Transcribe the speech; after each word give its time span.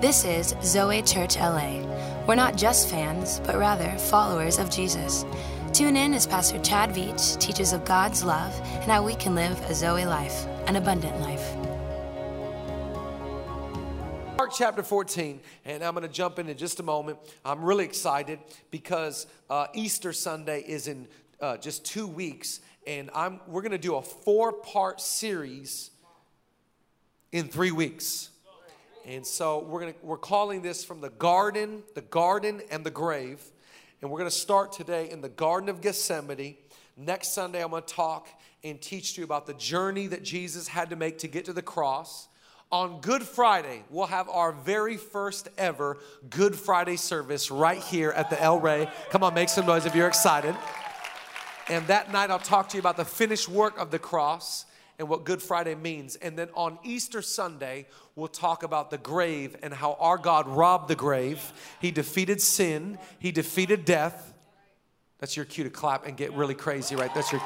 This 0.00 0.24
is 0.24 0.54
Zoe 0.62 1.02
Church 1.02 1.36
LA. 1.36 1.82
We're 2.26 2.34
not 2.34 2.56
just 2.56 2.88
fans, 2.88 3.38
but 3.44 3.58
rather 3.58 3.90
followers 3.98 4.58
of 4.58 4.70
Jesus. 4.70 5.26
Tune 5.74 5.94
in 5.94 6.14
as 6.14 6.26
Pastor 6.26 6.58
Chad 6.60 6.88
Veach 6.88 7.38
teaches 7.38 7.74
of 7.74 7.84
God's 7.84 8.24
love 8.24 8.58
and 8.64 8.90
how 8.90 9.04
we 9.04 9.14
can 9.14 9.34
live 9.34 9.60
a 9.68 9.74
Zoe 9.74 10.06
life, 10.06 10.46
an 10.66 10.76
abundant 10.76 11.20
life. 11.20 11.54
Mark 14.38 14.52
chapter 14.56 14.82
14, 14.82 15.38
and 15.66 15.84
I'm 15.84 15.92
going 15.92 16.08
to 16.08 16.12
jump 16.12 16.38
in 16.38 16.48
in 16.48 16.56
just 16.56 16.80
a 16.80 16.82
moment. 16.82 17.18
I'm 17.44 17.62
really 17.62 17.84
excited 17.84 18.38
because 18.70 19.26
uh, 19.50 19.66
Easter 19.74 20.14
Sunday 20.14 20.64
is 20.66 20.88
in 20.88 21.08
uh, 21.42 21.58
just 21.58 21.84
two 21.84 22.06
weeks, 22.06 22.60
and 22.86 23.10
I'm, 23.14 23.38
we're 23.46 23.60
going 23.60 23.72
to 23.72 23.76
do 23.76 23.96
a 23.96 24.02
four 24.02 24.50
part 24.50 25.02
series 25.02 25.90
in 27.32 27.48
three 27.48 27.70
weeks. 27.70 28.29
And 29.06 29.26
so 29.26 29.60
we're, 29.60 29.80
gonna, 29.80 29.94
we're 30.02 30.18
calling 30.18 30.62
this 30.62 30.84
from 30.84 31.00
the 31.00 31.10
garden, 31.10 31.82
the 31.94 32.02
garden 32.02 32.60
and 32.70 32.84
the 32.84 32.90
grave. 32.90 33.42
And 34.02 34.10
we're 34.10 34.18
going 34.18 34.30
to 34.30 34.36
start 34.36 34.72
today 34.72 35.10
in 35.10 35.20
the 35.20 35.28
Garden 35.28 35.68
of 35.68 35.80
Gethsemane. 35.80 36.56
Next 36.96 37.32
Sunday, 37.32 37.62
I'm 37.62 37.70
going 37.70 37.82
to 37.82 37.94
talk 37.94 38.28
and 38.64 38.80
teach 38.80 39.18
you 39.18 39.24
about 39.24 39.46
the 39.46 39.54
journey 39.54 40.06
that 40.06 40.22
Jesus 40.22 40.68
had 40.68 40.90
to 40.90 40.96
make 40.96 41.18
to 41.18 41.28
get 41.28 41.46
to 41.46 41.52
the 41.52 41.62
cross. 41.62 42.28
On 42.72 43.00
Good 43.00 43.22
Friday, 43.22 43.82
we'll 43.90 44.06
have 44.06 44.28
our 44.28 44.52
very 44.52 44.96
first 44.96 45.48
ever 45.58 45.98
Good 46.28 46.54
Friday 46.54 46.96
service 46.96 47.50
right 47.50 47.82
here 47.82 48.10
at 48.10 48.30
the 48.30 48.40
El 48.40 48.60
Rey. 48.60 48.88
Come 49.10 49.22
on, 49.22 49.34
make 49.34 49.48
some 49.48 49.66
noise 49.66 49.86
if 49.86 49.94
you're 49.94 50.08
excited. 50.08 50.54
And 51.68 51.86
that 51.88 52.12
night, 52.12 52.30
I'll 52.30 52.38
talk 52.38 52.68
to 52.70 52.76
you 52.76 52.80
about 52.80 52.96
the 52.96 53.04
finished 53.04 53.48
work 53.48 53.78
of 53.78 53.90
the 53.90 53.98
cross 53.98 54.66
and 55.00 55.08
what 55.08 55.24
Good 55.24 55.40
Friday 55.42 55.74
means. 55.74 56.16
And 56.16 56.38
then 56.38 56.50
on 56.54 56.78
Easter 56.84 57.22
Sunday, 57.22 57.86
we'll 58.14 58.28
talk 58.28 58.62
about 58.62 58.90
the 58.90 58.98
grave 58.98 59.56
and 59.62 59.72
how 59.72 59.94
our 59.98 60.18
God 60.18 60.46
robbed 60.46 60.88
the 60.88 60.94
grave. 60.94 61.52
He 61.80 61.90
defeated 61.90 62.40
sin, 62.42 62.98
He 63.18 63.32
defeated 63.32 63.86
death. 63.86 64.34
That's 65.18 65.36
your 65.36 65.46
cue 65.46 65.64
to 65.64 65.70
clap 65.70 66.06
and 66.06 66.16
get 66.16 66.32
really 66.34 66.54
crazy, 66.54 66.96
right? 66.96 67.12
That's 67.14 67.32
your. 67.32 67.40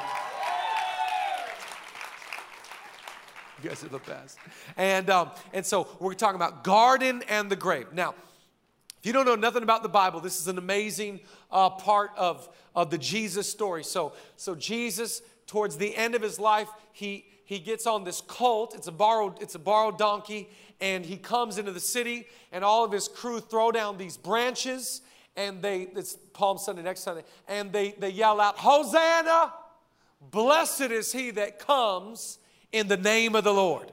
You 3.63 3.69
guys 3.69 3.83
are 3.85 3.87
the 3.87 3.99
best. 3.99 4.37
And, 4.75 5.09
um, 5.09 5.31
and 5.53 5.65
so 5.65 5.87
we're 5.99 6.13
talking 6.13 6.35
about 6.35 6.65
garden 6.65 7.23
and 7.29 7.49
the 7.49 7.55
grave. 7.55 7.87
Now, 7.93 8.15
if 8.99 9.05
you 9.05 9.13
don't 9.13 9.25
know 9.25 9.35
nothing 9.35 9.63
about 9.63 9.81
the 9.81 9.89
Bible, 9.89 10.19
this 10.19 10.41
is 10.41 10.49
an 10.49 10.57
amazing 10.57 11.21
uh, 11.49 11.69
part 11.69 12.11
of, 12.17 12.49
of 12.75 12.89
the 12.89 12.97
Jesus 12.97 13.49
story. 13.49 13.83
So, 13.83 14.13
so 14.35 14.55
Jesus, 14.55 15.21
towards 15.47 15.77
the 15.77 15.95
end 15.95 16.15
of 16.15 16.21
his 16.21 16.37
life, 16.37 16.69
he, 16.91 17.25
he 17.45 17.59
gets 17.59 17.87
on 17.87 18.03
this 18.03 18.21
colt. 18.21 18.73
It's 18.75 18.87
a 18.87 18.91
borrowed, 18.91 19.41
it's 19.41 19.55
a 19.55 19.59
borrowed 19.59 19.97
donkey, 19.97 20.49
and 20.81 21.05
he 21.05 21.17
comes 21.17 21.57
into 21.57 21.71
the 21.71 21.79
city, 21.79 22.27
and 22.51 22.63
all 22.63 22.83
of 22.83 22.91
his 22.91 23.07
crew 23.07 23.39
throw 23.39 23.71
down 23.71 23.97
these 23.97 24.17
branches, 24.17 25.01
and 25.37 25.61
they 25.61 25.81
it's 25.95 26.17
Palm 26.33 26.57
Sunday 26.57 26.81
next 26.81 27.01
Sunday, 27.01 27.23
and 27.47 27.71
they 27.71 27.91
they 27.91 28.09
yell 28.09 28.41
out, 28.41 28.57
Hosanna! 28.57 29.53
Blessed 30.31 30.91
is 30.91 31.11
he 31.11 31.31
that 31.31 31.59
comes 31.59 32.39
in 32.71 32.87
the 32.87 32.97
name 32.97 33.35
of 33.35 33.43
the 33.43 33.53
Lord. 33.53 33.91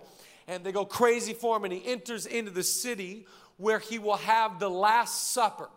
And 0.48 0.64
they 0.64 0.72
go 0.72 0.84
crazy 0.84 1.34
for 1.34 1.56
him, 1.56 1.64
and 1.64 1.72
he 1.72 1.84
enters 1.86 2.26
into 2.26 2.50
the 2.50 2.62
city 2.62 3.26
where 3.56 3.78
he 3.78 3.98
will 3.98 4.16
have 4.16 4.58
the 4.58 4.68
Last 4.70 5.32
Supper 5.32 5.68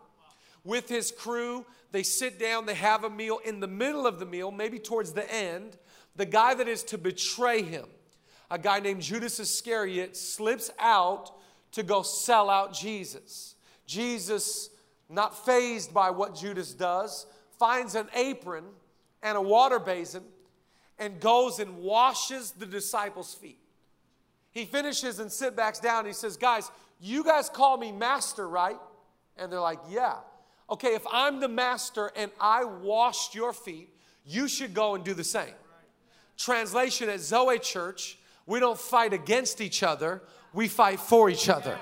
with 0.64 0.88
his 0.88 1.12
crew. 1.12 1.64
They 1.92 2.02
sit 2.02 2.38
down, 2.38 2.66
they 2.66 2.74
have 2.74 3.04
a 3.04 3.10
meal. 3.10 3.38
In 3.44 3.60
the 3.60 3.68
middle 3.68 4.06
of 4.06 4.18
the 4.18 4.26
meal, 4.26 4.50
maybe 4.50 4.78
towards 4.78 5.12
the 5.12 5.32
end, 5.32 5.76
the 6.16 6.26
guy 6.26 6.54
that 6.54 6.68
is 6.68 6.82
to 6.84 6.98
betray 6.98 7.62
him, 7.62 7.86
a 8.50 8.58
guy 8.58 8.80
named 8.80 9.02
Judas 9.02 9.38
Iscariot, 9.38 10.16
slips 10.16 10.70
out 10.78 11.30
to 11.72 11.82
go 11.82 12.02
sell 12.02 12.48
out 12.48 12.72
Jesus. 12.72 13.54
Jesus, 13.86 14.70
not 15.08 15.44
fazed 15.44 15.92
by 15.92 16.10
what 16.10 16.34
Judas 16.34 16.72
does, 16.72 17.26
finds 17.58 17.94
an 17.94 18.08
apron 18.14 18.64
and 19.22 19.36
a 19.36 19.40
water 19.40 19.78
basin 19.78 20.22
and 20.98 21.20
goes 21.20 21.58
and 21.58 21.78
washes 21.78 22.52
the 22.52 22.66
disciples' 22.66 23.34
feet. 23.34 23.58
He 24.50 24.64
finishes 24.64 25.18
and 25.18 25.30
sit 25.30 25.54
backs 25.54 25.78
down. 25.78 26.06
he 26.06 26.14
says, 26.14 26.36
Guys, 26.36 26.70
you 26.98 27.22
guys 27.22 27.50
call 27.50 27.76
me 27.76 27.92
master, 27.92 28.48
right? 28.48 28.78
And 29.36 29.52
they're 29.52 29.60
like, 29.60 29.80
Yeah. 29.88 30.16
Okay, 30.68 30.94
if 30.94 31.06
I'm 31.12 31.40
the 31.40 31.48
master 31.48 32.10
and 32.16 32.30
I 32.40 32.64
washed 32.64 33.34
your 33.34 33.52
feet, 33.52 33.90
you 34.24 34.48
should 34.48 34.74
go 34.74 34.94
and 34.94 35.04
do 35.04 35.14
the 35.14 35.22
same. 35.22 35.54
Translation 36.36 37.08
at 37.08 37.20
Zoe 37.20 37.58
Church, 37.58 38.18
we 38.46 38.60
don't 38.60 38.78
fight 38.78 39.12
against 39.12 39.60
each 39.60 39.82
other, 39.82 40.22
we 40.52 40.68
fight 40.68 41.00
for 41.00 41.28
each 41.30 41.48
other. 41.48 41.78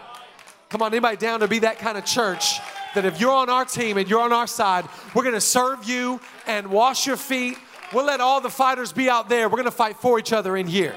Come 0.68 0.82
on, 0.82 0.92
anybody 0.92 1.16
down 1.16 1.40
to 1.40 1.48
be 1.48 1.60
that 1.60 1.78
kind 1.78 1.98
of 1.98 2.04
church 2.04 2.58
that 2.94 3.04
if 3.04 3.20
you're 3.20 3.32
on 3.32 3.50
our 3.50 3.64
team 3.64 3.98
and 3.98 4.08
you're 4.08 4.20
on 4.20 4.32
our 4.32 4.46
side, 4.46 4.88
we're 5.14 5.24
gonna 5.24 5.40
serve 5.40 5.84
you 5.84 6.20
and 6.46 6.68
wash 6.68 7.06
your 7.06 7.16
feet. 7.16 7.58
We'll 7.92 8.06
let 8.06 8.20
all 8.20 8.40
the 8.40 8.50
fighters 8.50 8.92
be 8.92 9.08
out 9.08 9.28
there. 9.28 9.48
We're 9.48 9.58
gonna 9.58 9.70
fight 9.70 9.96
for 9.96 10.18
each 10.18 10.32
other 10.32 10.56
in 10.56 10.66
here. 10.66 10.94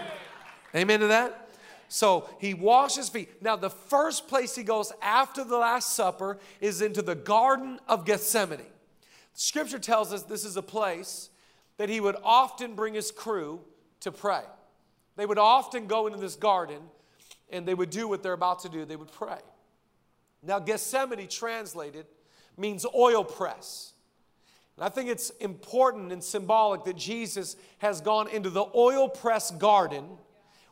Amen 0.75 0.99
to 1.01 1.07
that? 1.07 1.49
So 1.89 2.29
he 2.39 2.53
washes 2.53 3.09
feet. 3.09 3.41
Now, 3.41 3.55
the 3.55 3.69
first 3.69 4.27
place 4.27 4.55
he 4.55 4.63
goes 4.63 4.91
after 5.01 5.43
the 5.43 5.57
Last 5.57 5.95
Supper 5.95 6.37
is 6.59 6.81
into 6.81 7.01
the 7.01 7.15
Garden 7.15 7.79
of 7.87 8.05
Gethsemane. 8.05 8.59
Scripture 9.33 9.79
tells 9.79 10.11
us 10.11 10.23
this 10.23 10.43
is 10.43 10.57
a 10.57 10.61
place 10.61 11.29
that 11.77 11.89
he 11.89 11.99
would 11.99 12.15
often 12.23 12.75
bring 12.75 12.93
his 12.93 13.11
crew 13.11 13.61
to 14.01 14.11
pray. 14.11 14.41
They 15.15 15.25
would 15.25 15.37
often 15.39 15.87
go 15.87 16.07
into 16.07 16.19
this 16.19 16.35
garden 16.35 16.81
and 17.49 17.65
they 17.65 17.73
would 17.73 17.89
do 17.89 18.07
what 18.07 18.23
they're 18.23 18.33
about 18.33 18.59
to 18.59 18.69
do. 18.69 18.85
They 18.85 18.95
would 18.95 19.11
pray. 19.11 19.39
Now, 20.43 20.59
Gethsemane 20.59 21.27
translated 21.27 22.05
means 22.57 22.85
oil 22.95 23.23
press. 23.23 23.93
And 24.75 24.85
I 24.85 24.89
think 24.89 25.09
it's 25.09 25.29
important 25.41 26.11
and 26.11 26.23
symbolic 26.23 26.83
that 26.85 26.95
Jesus 26.95 27.55
has 27.79 28.01
gone 28.01 28.27
into 28.29 28.49
the 28.49 28.65
oil 28.75 29.09
press 29.09 29.49
garden 29.51 30.05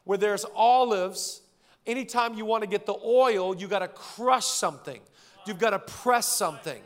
where 0.04 0.18
there's 0.18 0.46
olives. 0.56 1.42
Anytime 1.88 2.36
you 2.36 2.46
want 2.46 2.64
to 2.64 2.70
get 2.70 2.86
the 2.86 2.96
oil, 3.04 3.56
you 3.56 3.68
got 3.68 3.80
to 3.80 3.88
crush 3.88 4.46
something, 4.46 5.02
you've 5.46 5.60
got 5.60 5.72
to 5.72 5.80
press 5.80 6.28
something. 6.28 6.82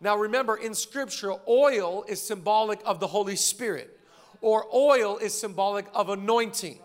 Now, 0.00 0.16
remember, 0.16 0.56
in 0.56 0.74
Scripture, 0.74 1.34
oil 1.46 2.04
is 2.08 2.22
symbolic 2.22 2.80
of 2.86 3.00
the 3.00 3.06
Holy 3.06 3.36
Spirit, 3.36 3.98
or 4.40 4.64
oil 4.74 5.18
is 5.18 5.38
symbolic 5.38 5.86
of 5.92 6.08
anointing. 6.08 6.78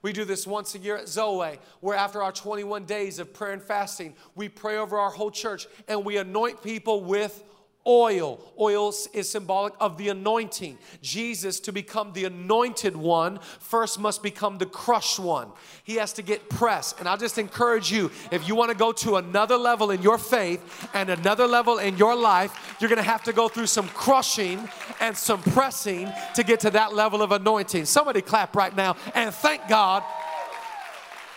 We 0.00 0.12
do 0.12 0.24
this 0.24 0.46
once 0.46 0.74
a 0.74 0.78
year 0.78 0.96
at 0.96 1.08
Zoe, 1.08 1.58
where 1.80 1.96
after 1.96 2.22
our 2.22 2.32
21 2.32 2.86
days 2.86 3.18
of 3.18 3.32
prayer 3.32 3.52
and 3.52 3.62
fasting, 3.62 4.14
we 4.34 4.48
pray 4.48 4.78
over 4.78 4.98
our 4.98 5.10
whole 5.10 5.30
church 5.30 5.68
and 5.86 6.04
we 6.04 6.16
anoint 6.16 6.62
people 6.62 7.04
with 7.04 7.44
oil. 7.86 8.40
Oil 8.58 8.92
is 9.12 9.28
symbolic 9.28 9.74
of 9.80 9.98
the 9.98 10.08
anointing. 10.08 10.78
Jesus, 11.00 11.60
to 11.60 11.72
become 11.72 12.12
the 12.12 12.24
anointed 12.24 12.96
one, 12.96 13.38
first 13.58 13.98
must 13.98 14.22
become 14.22 14.58
the 14.58 14.66
crushed 14.66 15.18
one. 15.18 15.48
He 15.84 15.96
has 15.96 16.12
to 16.14 16.22
get 16.22 16.48
pressed. 16.48 16.98
And 16.98 17.08
I'll 17.08 17.16
just 17.16 17.38
encourage 17.38 17.90
you 17.90 18.10
if 18.30 18.46
you 18.46 18.54
want 18.54 18.70
to 18.70 18.76
go 18.76 18.92
to 18.92 19.16
another 19.16 19.56
level 19.56 19.90
in 19.90 20.02
your 20.02 20.18
faith 20.18 20.88
and 20.94 21.10
another 21.10 21.46
level 21.46 21.78
in 21.78 21.96
your 21.96 22.14
life, 22.14 22.76
you're 22.80 22.90
going 22.90 23.02
to 23.02 23.02
have 23.02 23.24
to 23.24 23.32
go 23.32 23.48
through 23.48 23.66
some 23.66 23.88
crushing 23.88 24.68
and 25.00 25.16
some 25.16 25.42
pressing 25.42 26.12
to 26.34 26.44
get 26.44 26.60
to 26.60 26.70
that 26.70 26.94
level 26.94 27.22
of 27.22 27.32
anointing. 27.32 27.84
Somebody 27.84 28.22
clap 28.22 28.54
right 28.54 28.74
now 28.76 28.96
and 29.14 29.34
thank 29.34 29.68
God 29.68 30.04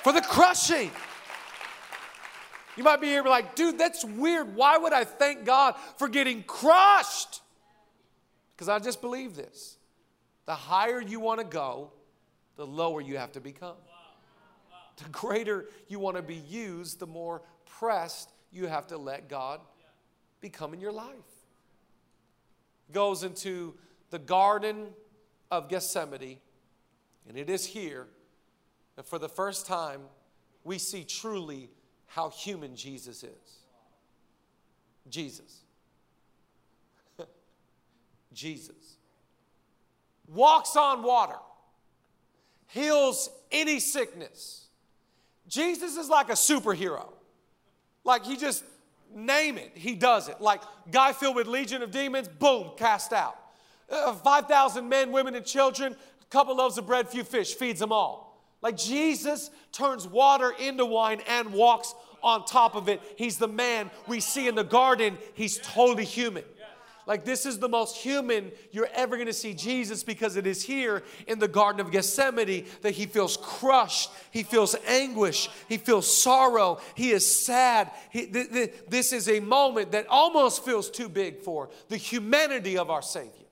for 0.03 0.13
the 0.13 0.21
crushing. 0.21 0.91
You 2.77 2.83
might 2.83 3.01
be 3.01 3.07
here 3.07 3.23
like, 3.23 3.55
dude, 3.55 3.77
that's 3.77 4.03
weird. 4.03 4.55
Why 4.55 4.77
would 4.77 4.93
I 4.93 5.03
thank 5.03 5.45
God 5.45 5.75
for 5.97 6.07
getting 6.07 6.43
crushed? 6.43 7.41
Because 8.55 8.69
I 8.69 8.79
just 8.79 9.01
believe 9.01 9.35
this. 9.35 9.77
The 10.45 10.55
higher 10.55 11.01
you 11.01 11.19
want 11.19 11.39
to 11.39 11.45
go, 11.45 11.91
the 12.55 12.65
lower 12.65 13.01
you 13.01 13.17
have 13.17 13.31
to 13.33 13.39
become. 13.39 13.75
The 14.97 15.09
greater 15.09 15.65
you 15.87 15.99
want 15.99 16.17
to 16.17 16.23
be 16.23 16.35
used, 16.35 16.99
the 16.99 17.07
more 17.07 17.41
pressed 17.65 18.31
you 18.51 18.67
have 18.67 18.87
to 18.87 18.97
let 18.97 19.27
God 19.27 19.59
become 20.39 20.73
in 20.73 20.79
your 20.79 20.91
life. 20.91 21.09
Goes 22.91 23.23
into 23.23 23.73
the 24.11 24.19
Garden 24.19 24.87
of 25.51 25.67
Gethsemane, 25.69 26.37
and 27.27 27.37
it 27.37 27.49
is 27.49 27.65
here 27.65 28.07
that 28.95 29.05
for 29.05 29.19
the 29.19 29.27
first 29.27 29.65
time 29.65 30.01
we 30.63 30.77
see 30.77 31.03
truly 31.03 31.69
how 32.15 32.29
human 32.29 32.77
Jesus 32.77 33.25
is. 33.25 33.59
Jesus. 35.09 35.59
Jesus. 38.33 38.95
Walks 40.29 40.77
on 40.77 41.03
water, 41.03 41.35
heals 42.67 43.29
any 43.51 43.81
sickness. 43.81 44.67
Jesus 45.49 45.97
is 45.97 46.07
like 46.07 46.29
a 46.29 46.33
superhero. 46.33 47.11
Like 48.05 48.23
he 48.23 48.37
just 48.37 48.63
name 49.13 49.57
it, 49.57 49.73
he 49.73 49.93
does 49.93 50.29
it. 50.29 50.39
Like 50.39 50.61
guy 50.89 51.11
filled 51.11 51.35
with 51.35 51.47
legion 51.47 51.81
of 51.81 51.91
demons, 51.91 52.29
boom, 52.29 52.71
cast 52.77 53.11
out. 53.11 53.37
Uh, 53.89 54.13
5,000 54.13 54.87
men, 54.87 55.11
women, 55.11 55.35
and 55.35 55.45
children, 55.45 55.93
a 56.21 56.25
couple 56.29 56.55
loaves 56.55 56.77
of 56.77 56.87
bread, 56.87 57.09
few 57.09 57.25
fish, 57.25 57.55
feeds 57.55 57.81
them 57.81 57.91
all. 57.91 58.24
Like 58.65 58.77
Jesus 58.77 59.51
turns 59.71 60.07
water 60.07 60.51
into 60.59 60.87
wine 60.87 61.21
and 61.27 61.53
walks 61.53 61.93
on 62.23 62.45
top 62.45 62.73
of 62.73 62.89
it. 62.89 62.99
He's 63.15 63.37
the 63.37 63.47
man 63.47 63.91
we 64.07 64.19
see 64.19 64.47
in 64.47 64.55
the 64.55 64.63
garden. 64.63 65.19
He's 65.35 65.59
totally 65.59 66.03
human. 66.03 66.43
Like, 67.05 67.25
this 67.25 67.45
is 67.45 67.59
the 67.59 67.69
most 67.69 67.95
human 67.95 68.51
you're 68.71 68.89
ever 68.95 69.17
going 69.17 69.27
to 69.27 69.33
see 69.33 69.53
Jesus 69.53 70.03
because 70.03 70.35
it 70.35 70.47
is 70.47 70.63
here 70.63 71.03
in 71.27 71.37
the 71.37 71.47
Garden 71.47 71.79
of 71.79 71.91
Gethsemane 71.91 72.65
that 72.81 72.95
he 72.95 73.05
feels 73.05 73.37
crushed, 73.37 74.09
he 74.31 74.41
feels 74.41 74.75
anguish, 74.87 75.47
he 75.69 75.77
feels 75.77 76.11
sorrow, 76.11 76.79
he 76.95 77.11
is 77.11 77.45
sad. 77.45 77.91
He, 78.09 78.25
th- 78.25 78.51
th- 78.51 78.73
this 78.89 79.13
is 79.13 79.29
a 79.29 79.41
moment 79.41 79.91
that 79.91 80.07
almost 80.07 80.65
feels 80.65 80.89
too 80.89 81.07
big 81.07 81.41
for 81.41 81.69
the 81.89 81.97
humanity 81.97 82.79
of 82.79 82.89
our 82.89 83.03
Savior. 83.03 83.44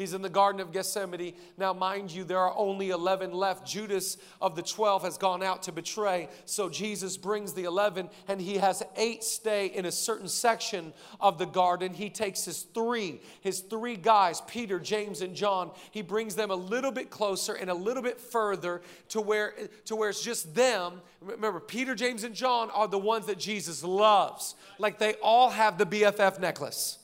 He's 0.00 0.14
in 0.14 0.22
the 0.22 0.30
Garden 0.30 0.62
of 0.62 0.72
Gethsemane. 0.72 1.34
Now, 1.58 1.74
mind 1.74 2.10
you, 2.10 2.24
there 2.24 2.38
are 2.38 2.56
only 2.56 2.88
11 2.88 3.34
left. 3.34 3.66
Judas 3.66 4.16
of 4.40 4.56
the 4.56 4.62
12 4.62 5.02
has 5.02 5.18
gone 5.18 5.42
out 5.42 5.64
to 5.64 5.72
betray. 5.72 6.30
So 6.46 6.70
Jesus 6.70 7.18
brings 7.18 7.52
the 7.52 7.64
11, 7.64 8.08
and 8.26 8.40
he 8.40 8.56
has 8.56 8.82
eight 8.96 9.22
stay 9.22 9.66
in 9.66 9.84
a 9.84 9.92
certain 9.92 10.28
section 10.28 10.94
of 11.20 11.36
the 11.36 11.44
garden. 11.44 11.92
He 11.92 12.08
takes 12.08 12.46
his 12.46 12.62
three, 12.62 13.20
his 13.42 13.60
three 13.60 13.96
guys, 13.96 14.40
Peter, 14.46 14.80
James, 14.80 15.20
and 15.20 15.36
John. 15.36 15.70
He 15.90 16.00
brings 16.00 16.34
them 16.34 16.50
a 16.50 16.56
little 16.56 16.92
bit 16.92 17.10
closer 17.10 17.52
and 17.52 17.68
a 17.68 17.74
little 17.74 18.02
bit 18.02 18.18
further 18.18 18.80
to 19.10 19.20
where, 19.20 19.52
to 19.84 19.96
where 19.96 20.08
it's 20.08 20.24
just 20.24 20.54
them. 20.54 21.02
Remember, 21.20 21.60
Peter, 21.60 21.94
James, 21.94 22.24
and 22.24 22.34
John 22.34 22.70
are 22.70 22.88
the 22.88 22.98
ones 22.98 23.26
that 23.26 23.38
Jesus 23.38 23.84
loves. 23.84 24.54
Like 24.78 24.98
they 24.98 25.16
all 25.22 25.50
have 25.50 25.76
the 25.76 25.84
BFF 25.84 26.40
necklace. 26.40 26.99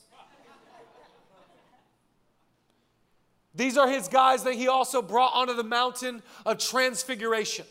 These 3.57 3.75
are 3.77 3.89
his 3.89 4.07
guys 4.07 4.43
that 4.43 4.53
he 4.53 4.67
also 4.67 5.01
brought 5.01 5.33
onto 5.33 5.53
the 5.53 5.63
mountain 5.63 6.21
of 6.45 6.59
transfiguration. 6.59 7.65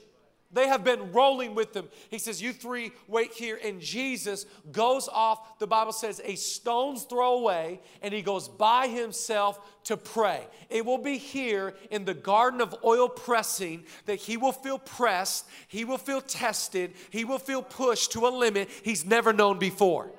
They 0.53 0.69
have 0.69 0.85
been 0.85 1.13
rolling 1.13 1.55
with 1.55 1.75
him. 1.75 1.89
He 2.09 2.19
says, 2.19 2.41
You 2.43 2.53
three 2.53 2.93
wait 3.07 3.33
here. 3.33 3.59
And 3.63 3.81
Jesus 3.81 4.47
goes 4.73 5.09
off, 5.09 5.59
the 5.59 5.67
Bible 5.67 5.93
says, 5.93 6.21
a 6.25 6.35
stone's 6.35 7.05
throw 7.05 7.35
away, 7.35 7.81
and 8.01 8.13
he 8.13 8.23
goes 8.23 8.49
by 8.49 8.89
himself 8.89 9.61
to 9.85 9.97
pray. 9.97 10.47
It 10.71 10.85
will 10.85 10.99
be 10.99 11.19
here 11.19 11.75
in 11.91 12.05
the 12.05 12.15
garden 12.15 12.61
of 12.61 12.75
oil 12.85 13.09
pressing 13.09 13.85
that 14.07 14.17
he 14.17 14.37
will 14.37 14.53
feel 14.53 14.79
pressed, 14.79 15.47
he 15.69 15.85
will 15.85 15.99
feel 15.99 16.21
tested, 16.21 16.95
he 17.11 17.25
will 17.25 17.39
feel 17.39 17.63
pushed 17.63 18.13
to 18.13 18.27
a 18.27 18.31
limit 18.31 18.69
he's 18.83 19.05
never 19.05 19.33
known 19.33 19.59
before. 19.59 20.11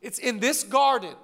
It's 0.00 0.18
in 0.18 0.38
this 0.38 0.64
garden 0.64 1.14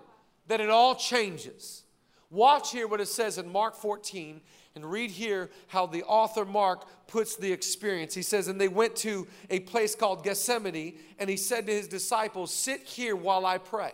that 0.48 0.60
it 0.60 0.70
all 0.70 0.94
changes. 0.94 1.84
Watch 2.30 2.72
here 2.72 2.86
what 2.86 3.00
it 3.00 3.08
says 3.08 3.38
in 3.38 3.50
Mark 3.50 3.74
14 3.74 4.40
and 4.74 4.90
read 4.90 5.10
here 5.10 5.50
how 5.68 5.86
the 5.86 6.04
author 6.04 6.44
Mark 6.44 6.86
puts 7.06 7.36
the 7.36 7.50
experience. 7.50 8.14
He 8.14 8.22
says, 8.22 8.48
And 8.48 8.60
they 8.60 8.68
went 8.68 8.96
to 8.96 9.26
a 9.48 9.60
place 9.60 9.94
called 9.94 10.22
Gethsemane, 10.22 10.98
and 11.18 11.30
he 11.30 11.36
said 11.36 11.66
to 11.66 11.72
his 11.72 11.88
disciples, 11.88 12.52
Sit 12.52 12.82
here 12.82 13.16
while 13.16 13.46
I 13.46 13.58
pray. 13.58 13.92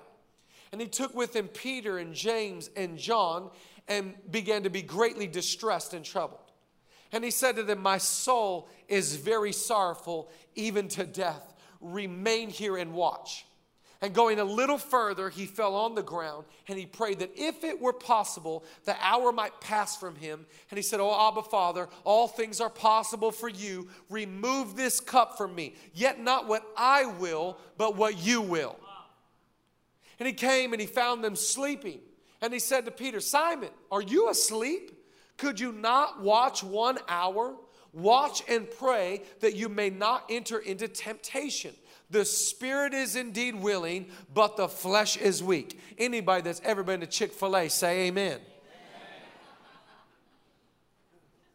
And 0.73 0.81
he 0.81 0.89
took 0.89 1.15
with 1.15 1.35
him 1.35 1.47
Peter 1.49 1.99
and 1.99 2.13
James 2.13 2.69
and 2.77 2.99
John 2.99 3.51
and 3.87 4.15
began 4.31 4.65
to 4.65 4.71
be 4.71 4.83
greatly 4.83 5.29
distressed 5.29 5.95
and 5.95 6.05
troubled. 6.05 6.41
And 7.13 7.23
he 7.23 7.31
said 7.31 7.55
to 7.57 7.63
them, 7.63 7.81
My 7.81 7.99
soul 7.99 8.69
is 8.89 9.15
very 9.15 9.53
sorrowful, 9.53 10.31
even 10.57 10.89
to 10.89 11.05
death. 11.05 11.55
Remain 11.81 12.51
here 12.51 12.77
and 12.77 12.93
watch. 12.93 13.47
And 14.05 14.13
going 14.13 14.39
a 14.39 14.45
little 14.45 14.77
further, 14.77 15.31
he 15.31 15.47
fell 15.47 15.75
on 15.75 15.95
the 15.95 16.03
ground 16.03 16.45
and 16.69 16.79
he 16.79 16.85
prayed 16.85 17.21
that 17.21 17.31
if 17.37 17.65
it 17.65 17.81
were 17.81 17.95
possible, 17.95 18.63
the 18.85 18.95
hour 19.01 19.33
might 19.33 19.63
pass 19.63 19.97
from 19.97 20.15
him. 20.15 20.45
And 20.69 20.77
he 20.77 20.83
said, 20.83 21.01
Oh, 21.01 21.29
Abba, 21.29 21.43
Father, 21.45 21.89
all 22.05 22.29
things 22.29 22.61
are 22.61 22.69
possible 22.69 23.33
for 23.33 23.49
you. 23.49 23.89
Remove 24.11 24.77
this 24.77 25.01
cup 25.01 25.39
from 25.39 25.55
me. 25.55 25.77
Yet 25.95 26.21
not 26.21 26.47
what 26.47 26.67
I 26.77 27.07
will, 27.07 27.57
but 27.79 27.97
what 27.97 28.19
you 28.19 28.43
will. 28.43 28.77
And 30.19 30.27
he 30.27 30.35
came 30.35 30.75
and 30.75 30.83
he 30.83 30.87
found 30.87 31.25
them 31.25 31.35
sleeping. 31.35 32.01
And 32.43 32.53
he 32.53 32.59
said 32.59 32.85
to 32.85 32.91
Peter, 32.91 33.21
Simon, 33.21 33.71
are 33.91 34.03
you 34.03 34.29
asleep? 34.29 35.03
Could 35.39 35.59
you 35.59 35.73
not 35.73 36.21
watch 36.21 36.63
one 36.63 36.99
hour? 37.09 37.57
Watch 37.95 38.43
and 38.51 38.71
pray 38.71 39.23
that 39.41 39.57
you 39.57 39.71
may 39.71 39.89
not 39.89 40.27
enter 40.29 40.59
into 40.59 40.89
temptation. 40.89 41.75
The 42.11 42.25
spirit 42.25 42.95
is 42.95 43.17
indeed 43.17 43.57
willing, 43.57 44.07
but 44.33 44.57
the 44.57 44.69
flesh 44.69 45.17
is 45.17 45.43
weak. 45.43 45.81
Anybody 45.99 46.43
that's 46.43 46.61
ever 46.65 46.83
been 46.83 47.01
to 47.01 47.07
Chick 47.07 47.33
fil 47.33 47.57
A, 47.57 47.69
say 47.69 48.07
amen. 48.07 48.41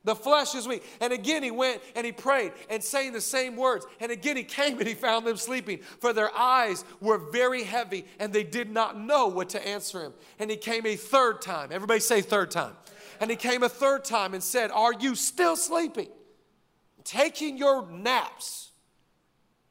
The 0.06 0.16
flesh 0.16 0.56
is 0.56 0.68
weak. 0.68 0.84
And 1.01 1.12
again, 1.12 1.44
he 1.44 1.51
went 1.51 1.81
and 1.96 2.06
he 2.06 2.12
prayed 2.12 2.54
and 2.69 2.84
saying 2.84 3.13
the 3.13 3.22
same 3.22 3.56
words. 3.56 3.86
And 4.00 4.12
again, 4.12 4.38
he 4.38 4.44
came 4.60 4.80
and 4.80 4.88
he 4.88 4.94
found 4.94 5.28
them 5.28 5.38
sleeping, 5.38 5.80
for 6.00 6.13
their 6.13 6.36
eyes 6.36 6.86
were 7.01 7.18
very 7.18 7.63
heavy 7.63 8.06
and 8.18 8.31
they 8.31 8.44
did 8.44 8.72
not 8.72 9.00
know 9.00 9.28
what 9.28 9.50
to 9.50 9.68
answer 9.68 10.01
him. 10.01 10.13
And 10.40 10.50
he 10.50 10.57
came 10.57 10.86
a 10.86 10.96
third 10.96 11.42
time. 11.42 11.69
Everybody 11.72 12.00
say, 12.00 12.22
third 12.22 12.50
time. 12.50 12.74
And 13.19 13.30
he 13.30 13.36
came 13.36 13.63
a 13.63 13.69
third 13.69 14.06
time 14.06 14.34
and 14.34 14.42
said, 14.42 14.72
Are 14.72 14.94
you 14.94 15.16
still 15.16 15.57
sleeping? 15.57 16.07
Taking 17.04 17.57
your 17.57 17.90
naps. 17.92 18.69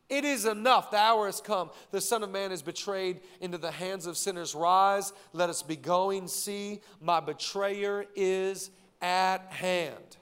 It 0.09 0.25
is 0.25 0.47
enough. 0.47 0.91
The 0.91 0.97
hour 0.97 1.27
has 1.27 1.41
come. 1.41 1.71
The 1.91 2.01
Son 2.01 2.23
of 2.23 2.31
Man 2.31 2.51
is 2.51 2.63
betrayed 2.63 3.21
into 3.41 3.59
the 3.59 3.71
hands 3.71 4.07
of 4.07 4.17
sinners. 4.17 4.55
Rise, 4.55 5.13
let 5.33 5.51
us 5.51 5.63
be 5.63 5.77
going. 5.77 6.29
See, 6.29 6.81
my 7.01 7.21
betrayer 7.21 8.07
is 8.17 8.71
at 9.03 9.53
hand. 9.53 10.17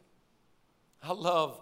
I 1.02 1.12
love 1.12 1.60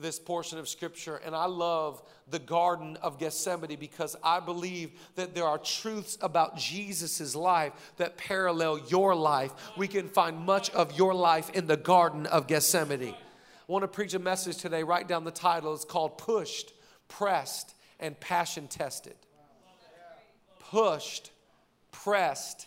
this 0.00 0.18
portion 0.18 0.58
of 0.58 0.68
scripture 0.68 1.20
and 1.24 1.36
I 1.36 1.44
love 1.44 2.02
the 2.28 2.38
Garden 2.38 2.96
of 3.02 3.18
Gethsemane 3.18 3.76
because 3.78 4.16
I 4.24 4.40
believe 4.40 4.90
that 5.16 5.34
there 5.34 5.44
are 5.44 5.58
truths 5.58 6.16
about 6.20 6.56
Jesus' 6.56 7.36
life 7.36 7.92
that 7.98 8.16
parallel 8.16 8.80
your 8.88 9.14
life. 9.14 9.52
We 9.76 9.86
can 9.86 10.08
find 10.08 10.38
much 10.38 10.70
of 10.70 10.96
your 10.96 11.14
life 11.14 11.50
in 11.50 11.66
the 11.66 11.76
Garden 11.76 12.26
of 12.26 12.46
Gethsemane. 12.46 13.14
I 13.14 13.72
want 13.72 13.82
to 13.82 13.88
preach 13.88 14.14
a 14.14 14.18
message 14.18 14.56
today. 14.56 14.82
Write 14.82 15.06
down 15.06 15.24
the 15.24 15.30
title. 15.30 15.74
It's 15.74 15.84
called 15.84 16.18
Pushed 16.18 16.72
pressed, 17.12 17.74
and 18.00 18.18
passion 18.18 18.66
tested. 18.68 19.14
Pushed, 20.58 21.30
pressed, 21.90 22.66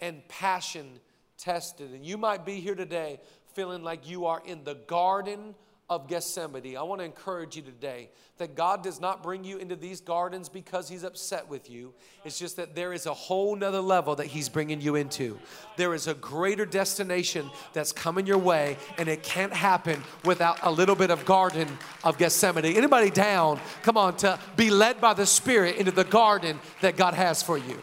and 0.00 0.26
passion 0.28 0.98
tested. 1.36 1.92
And 1.92 2.04
you 2.04 2.18
might 2.18 2.44
be 2.44 2.60
here 2.60 2.74
today 2.74 3.20
feeling 3.54 3.82
like 3.82 4.08
you 4.08 4.26
are 4.26 4.42
in 4.44 4.64
the 4.64 4.74
garden 4.74 5.54
of 5.90 6.06
Gethsemane, 6.06 6.76
I 6.76 6.82
want 6.82 7.00
to 7.00 7.04
encourage 7.04 7.56
you 7.56 7.62
today 7.62 8.10
that 8.36 8.54
God 8.54 8.82
does 8.82 9.00
not 9.00 9.22
bring 9.22 9.42
you 9.42 9.56
into 9.56 9.74
these 9.74 10.02
gardens 10.02 10.50
because 10.50 10.86
He's 10.88 11.02
upset 11.02 11.48
with 11.48 11.70
you. 11.70 11.94
It's 12.24 12.38
just 12.38 12.56
that 12.56 12.74
there 12.74 12.92
is 12.92 13.06
a 13.06 13.14
whole 13.14 13.56
nother 13.56 13.80
level 13.80 14.14
that 14.16 14.26
He's 14.26 14.50
bringing 14.50 14.82
you 14.82 14.96
into. 14.96 15.38
There 15.76 15.94
is 15.94 16.06
a 16.06 16.14
greater 16.14 16.66
destination 16.66 17.50
that's 17.72 17.92
coming 17.92 18.26
your 18.26 18.38
way, 18.38 18.76
and 18.98 19.08
it 19.08 19.22
can't 19.22 19.52
happen 19.52 20.02
without 20.24 20.58
a 20.62 20.70
little 20.70 20.94
bit 20.94 21.10
of 21.10 21.24
garden 21.24 21.66
of 22.04 22.18
Gethsemane. 22.18 22.66
Anybody 22.66 23.10
down? 23.10 23.58
Come 23.82 23.96
on, 23.96 24.16
to 24.18 24.38
be 24.56 24.68
led 24.68 25.00
by 25.00 25.14
the 25.14 25.26
Spirit 25.26 25.76
into 25.76 25.90
the 25.90 26.04
garden 26.04 26.60
that 26.82 26.98
God 26.98 27.14
has 27.14 27.42
for 27.42 27.56
you. 27.56 27.78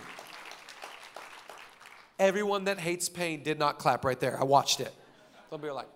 Everyone 2.20 2.66
that 2.66 2.80
hates 2.80 3.10
pain 3.10 3.42
did 3.42 3.58
not 3.58 3.80
clap 3.80 4.06
right 4.06 4.20
there. 4.20 4.40
I 4.40 4.44
watched 4.44 4.80
it. 4.80 4.94
Some 5.50 5.60
people 5.60 5.72
are 5.72 5.74
like, 5.74 5.88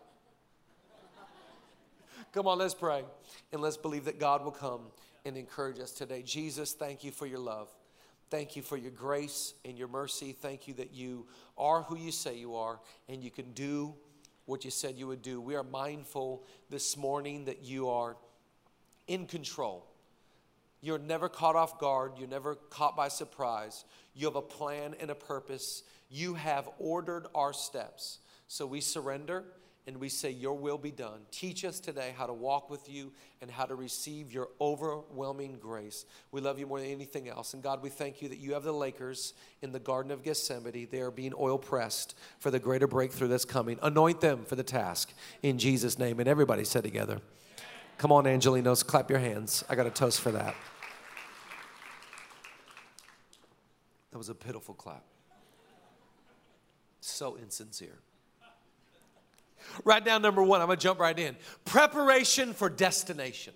Come 2.31 2.47
on, 2.47 2.59
let's 2.59 2.75
pray. 2.75 3.03
And 3.51 3.61
let's 3.61 3.77
believe 3.77 4.05
that 4.05 4.19
God 4.19 4.43
will 4.43 4.51
come 4.51 4.81
and 5.25 5.35
encourage 5.35 5.79
us 5.79 5.91
today. 5.91 6.21
Jesus, 6.21 6.73
thank 6.73 7.03
you 7.03 7.11
for 7.11 7.25
your 7.25 7.39
love. 7.39 7.69
Thank 8.29 8.55
you 8.55 8.61
for 8.61 8.77
your 8.77 8.91
grace 8.91 9.55
and 9.65 9.77
your 9.77 9.87
mercy. 9.87 10.33
Thank 10.39 10.67
you 10.67 10.75
that 10.75 10.93
you 10.93 11.25
are 11.57 11.81
who 11.81 11.97
you 11.97 12.11
say 12.11 12.37
you 12.37 12.55
are 12.55 12.79
and 13.07 13.23
you 13.23 13.31
can 13.31 13.53
do 13.53 13.95
what 14.45 14.63
you 14.63 14.69
said 14.69 14.95
you 14.95 15.07
would 15.07 15.23
do. 15.23 15.41
We 15.41 15.55
are 15.55 15.63
mindful 15.63 16.43
this 16.69 16.95
morning 16.95 17.45
that 17.45 17.63
you 17.63 17.89
are 17.89 18.17
in 19.07 19.25
control. 19.25 19.85
You're 20.81 20.99
never 20.99 21.27
caught 21.29 21.55
off 21.55 21.79
guard. 21.79 22.13
You're 22.17 22.27
never 22.27 22.55
caught 22.55 22.95
by 22.95 23.07
surprise. 23.07 23.83
You 24.13 24.27
have 24.27 24.35
a 24.35 24.41
plan 24.41 24.95
and 24.99 25.09
a 25.09 25.15
purpose. 25.15 25.83
You 26.09 26.35
have 26.35 26.69
ordered 26.77 27.25
our 27.33 27.53
steps. 27.53 28.19
So 28.47 28.65
we 28.65 28.81
surrender 28.81 29.45
and 29.89 29.99
we 29.99 30.07
say, 30.07 30.29
Your 30.29 30.53
will 30.53 30.77
be 30.77 30.91
done. 30.91 31.21
Teach 31.31 31.65
us 31.65 31.79
today 31.79 32.13
how 32.15 32.27
to 32.27 32.33
walk 32.33 32.69
with 32.69 32.87
you 32.87 33.11
and 33.41 33.49
how 33.49 33.65
to 33.65 33.73
receive 33.73 34.31
your 34.31 34.49
overwhelming 34.61 35.57
grace. 35.59 36.05
We 36.31 36.41
love 36.41 36.59
you 36.59 36.67
more 36.67 36.79
than 36.79 36.89
anything 36.89 37.27
else. 37.27 37.55
And 37.55 37.63
God, 37.63 37.81
we 37.81 37.89
thank 37.89 38.21
you 38.21 38.29
that 38.29 38.37
you 38.37 38.53
have 38.53 38.61
the 38.61 38.71
Lakers 38.71 39.33
in 39.63 39.71
the 39.71 39.79
Garden 39.79 40.11
of 40.11 40.21
Gethsemane. 40.21 40.87
They 40.91 41.01
are 41.01 41.09
being 41.09 41.33
oil 41.35 41.57
pressed 41.57 42.15
for 42.37 42.51
the 42.51 42.59
greater 42.59 42.85
breakthrough 42.85 43.29
that's 43.29 43.45
coming. 43.45 43.79
Anoint 43.81 44.21
them 44.21 44.45
for 44.45 44.55
the 44.55 44.63
task 44.63 45.11
in 45.41 45.57
Jesus' 45.57 45.97
name. 45.97 46.19
And 46.19 46.29
everybody 46.29 46.65
said 46.65 46.83
together, 46.83 47.19
Come 47.97 48.11
on, 48.11 48.25
Angelenos, 48.25 48.85
clap 48.85 49.09
your 49.09 49.19
hands. 49.19 49.63
I 49.69 49.75
got 49.75 49.87
a 49.87 49.91
toast 49.91 50.21
for 50.21 50.31
that. 50.31 50.53
That 54.11 54.19
was 54.19 54.29
a 54.29 54.35
pitiful 54.35 54.75
clap. 54.75 55.03
So 57.01 57.37
insincere. 57.37 57.97
Write 59.83 60.05
down 60.05 60.21
number 60.21 60.43
one. 60.43 60.61
I'm 60.61 60.67
going 60.67 60.77
to 60.77 60.83
jump 60.83 60.99
right 60.99 61.17
in. 61.17 61.35
Preparation 61.65 62.53
for 62.53 62.69
destination. 62.69 63.53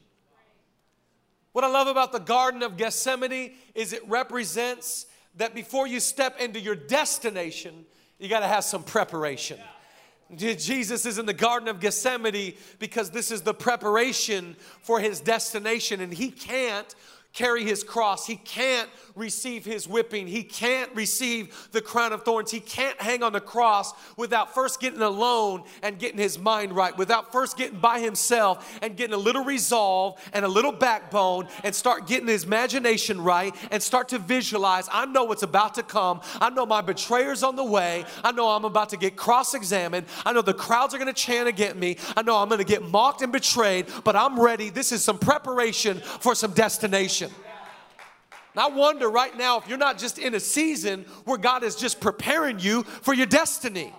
What 1.51 1.63
I 1.63 1.69
love 1.69 1.88
about 1.88 2.12
the 2.12 2.19
Garden 2.19 2.63
of 2.63 2.77
Gethsemane 2.77 3.53
is 3.75 3.93
it 3.93 4.07
represents 4.10 5.05
that 5.36 5.53
before 5.53 5.88
you 5.88 6.00
step 6.00 6.39
into 6.39 6.60
your 6.60 6.75
destination, 6.75 7.86
you 8.19 8.27
got 8.27 8.39
to 8.41 8.48
have 8.48 8.63
some 8.63 8.83
preparation. 8.83 9.60
Jesus 10.36 11.05
is 11.05 11.19
in 11.19 11.25
the 11.25 11.33
Garden 11.33 11.67
of 11.67 11.79
Gethsemane 11.79 12.55
because 12.79 13.12
this 13.12 13.29
is 13.31 13.41
the 13.41 13.53
preparation 13.53 14.55
for 14.81 15.00
his 15.00 15.19
destination, 15.19 16.01
and 16.01 16.13
he 16.13 16.31
can't 16.31 16.95
carry 17.33 17.63
his 17.63 17.83
cross. 17.83 18.27
He 18.27 18.35
can't 18.35 18.89
receive 19.15 19.65
his 19.65 19.87
whipping. 19.87 20.27
He 20.27 20.43
can't 20.43 20.93
receive 20.93 21.69
the 21.71 21.81
crown 21.81 22.13
of 22.13 22.23
thorns. 22.23 22.51
He 22.51 22.59
can't 22.59 22.99
hang 23.01 23.23
on 23.23 23.33
the 23.33 23.41
cross 23.41 23.93
without 24.17 24.53
first 24.53 24.79
getting 24.79 25.01
alone 25.01 25.63
and 25.81 25.97
getting 25.97 26.19
his 26.19 26.37
mind 26.37 26.75
right, 26.75 26.95
without 26.97 27.31
first 27.31 27.57
getting 27.57 27.79
by 27.79 27.99
himself 27.99 28.79
and 28.81 28.95
getting 28.95 29.13
a 29.13 29.17
little 29.17 29.43
resolve 29.43 30.19
and 30.33 30.45
a 30.45 30.47
little 30.47 30.71
backbone 30.71 31.47
and 31.63 31.73
start 31.73 32.07
getting 32.07 32.27
his 32.27 32.43
imagination 32.43 33.19
right 33.21 33.55
and 33.71 33.81
start 33.81 34.09
to 34.09 34.19
visualize. 34.19 34.87
I 34.91 35.05
know 35.07 35.23
what's 35.23 35.43
about 35.43 35.73
to 35.75 35.83
come. 35.83 36.21
I 36.39 36.51
know 36.51 36.65
my 36.67 36.81
betrayer's 36.81 37.41
on 37.41 37.55
the 37.55 37.63
way. 37.63 38.05
I 38.23 38.31
know 38.31 38.49
I'm 38.49 38.65
about 38.65 38.89
to 38.89 38.97
get 38.97 39.15
cross 39.15 39.55
examined. 39.55 40.05
I 40.23 40.33
know 40.33 40.41
the 40.43 40.53
crowds 40.53 40.93
are 40.93 40.99
going 40.99 41.13
to 41.13 41.19
chant 41.19 41.47
against 41.47 41.77
me. 41.77 41.97
I 42.15 42.21
know 42.21 42.37
I'm 42.37 42.47
going 42.47 42.59
to 42.59 42.65
get 42.65 42.83
mocked 42.83 43.23
and 43.23 43.31
betrayed, 43.31 43.87
but 44.03 44.15
I'm 44.15 44.39
ready. 44.39 44.69
This 44.69 44.91
is 44.91 45.03
some 45.03 45.17
preparation 45.17 45.99
for 45.99 46.35
some 46.35 46.51
destination. 46.51 47.23
And 48.53 48.62
I 48.62 48.67
wonder 48.67 49.10
right 49.10 49.36
now 49.36 49.57
if 49.60 49.67
you're 49.67 49.77
not 49.77 49.98
just 49.98 50.19
in 50.19 50.36
a 50.36 50.39
season 50.39 51.05
where 51.25 51.38
God 51.38 51.63
is 51.63 51.75
just 51.75 52.00
preparing 52.00 52.60
you 52.60 52.83
for 52.83 53.13
your 53.13 53.25
destiny. 53.25 53.93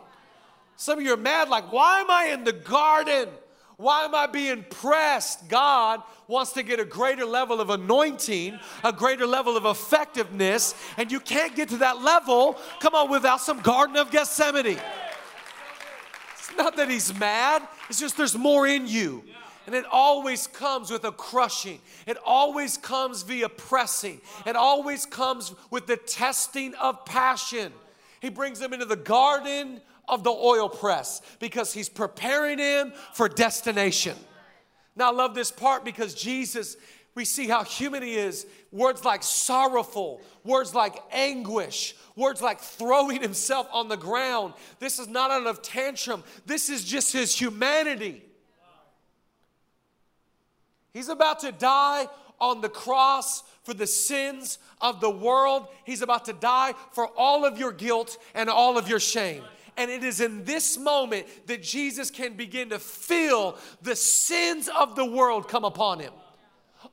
Some 0.76 0.99
of 0.99 1.04
you 1.04 1.12
are 1.12 1.16
mad, 1.16 1.49
like, 1.49 1.73
why 1.73 2.00
am 2.00 2.11
I 2.11 2.26
in 2.32 2.44
the 2.44 2.52
garden? 2.52 3.28
Why 3.76 4.04
am 4.04 4.14
I 4.14 4.26
being 4.26 4.64
pressed? 4.70 5.49
God 5.49 6.02
wants 6.28 6.52
to 6.52 6.62
get 6.62 6.78
a 6.78 6.84
greater 6.84 7.25
level 7.25 7.61
of 7.61 7.70
anointing, 7.70 8.58
a 8.84 8.92
greater 8.92 9.26
level 9.26 9.56
of 9.56 9.66
effectiveness, 9.66 10.75
and 10.96 11.11
you 11.11 11.20
can't 11.20 11.56
get 11.56 11.68
to 11.70 11.78
that 11.78 12.00
level, 12.00 12.56
come 12.80 12.94
on, 12.94 13.11
without 13.11 13.40
some 13.40 13.61
Garden 13.61 13.96
of 13.96 14.11
Gethsemane. 14.11 14.78
It's 16.38 16.56
not 16.56 16.76
that 16.76 16.88
He's 16.88 17.12
mad, 17.18 17.66
it's 17.88 17.99
just 17.99 18.16
there's 18.16 18.37
more 18.37 18.66
in 18.66 18.87
you. 18.87 19.25
And 19.66 19.75
it 19.75 19.85
always 19.90 20.47
comes 20.47 20.90
with 20.90 21.04
a 21.04 21.12
crushing. 21.12 21.80
It 22.06 22.18
always 22.25 22.76
comes 22.76 23.23
via 23.23 23.49
pressing. 23.49 24.21
It 24.47 24.56
always 24.56 25.06
comes 25.06 25.54
with 25.71 25.87
the 25.87 25.97
testing 25.97 26.75
of 26.75 27.04
passion. 27.04 27.73
He 28.21 28.28
brings 28.28 28.59
them 28.59 28.73
into 28.73 28.85
the 28.85 28.97
garden 28.97 29.80
of 30.09 30.23
the 30.23 30.30
oil 30.30 30.68
press 30.68 31.23
because 31.38 31.73
he's 31.73 31.88
preparing 31.88 32.59
him 32.59 32.92
for 33.14 33.28
destination. 33.28 34.16
Now, 34.97 35.11
I 35.11 35.14
love 35.14 35.35
this 35.35 35.50
part 35.50 35.85
because 35.85 36.14
Jesus, 36.14 36.76
we 37.14 37.25
see 37.25 37.49
how 37.49 37.64
human 37.64 38.02
he 38.02 38.16
is. 38.16 38.47
Words 38.71 39.04
like 39.04 39.23
sorrowful, 39.23 40.21
words 40.44 40.75
like 40.75 41.02
anguish, 41.11 41.97
words 42.16 42.42
like 42.42 42.61
throwing 42.61 43.21
himself 43.21 43.68
on 43.73 43.88
the 43.88 43.97
ground. 43.97 44.54
This 44.78 44.99
is 44.99 45.09
not 45.09 45.30
out 45.30 45.47
of 45.47 45.62
tantrum, 45.62 46.23
this 46.47 46.68
is 46.68 46.85
just 46.85 47.12
his 47.12 47.35
humanity. 47.37 48.23
He's 50.94 51.08
about 51.08 51.40
to 51.40 51.52
die 51.52 52.06
on 52.40 52.60
the 52.60 52.68
cross 52.68 53.42
for 53.64 53.74
the 53.74 53.86
sins 53.86 54.58
of 54.80 55.00
the 55.00 55.10
world. 55.10 55.66
He's 55.84 56.02
about 56.02 56.24
to 56.26 56.32
die 56.32 56.74
for 56.92 57.08
all 57.16 57.44
of 57.44 57.58
your 57.58 57.72
guilt 57.72 58.16
and 58.34 58.48
all 58.48 58.78
of 58.78 58.88
your 58.88 59.00
shame. 59.00 59.42
And 59.76 59.90
it 59.90 60.04
is 60.04 60.20
in 60.20 60.44
this 60.44 60.78
moment 60.78 61.26
that 61.48 61.62
Jesus 61.62 62.10
can 62.10 62.34
begin 62.34 62.70
to 62.70 62.78
feel 62.78 63.58
the 63.82 63.96
sins 63.96 64.68
of 64.68 64.94
the 64.94 65.04
world 65.04 65.48
come 65.48 65.64
upon 65.64 65.98
him. 65.98 66.12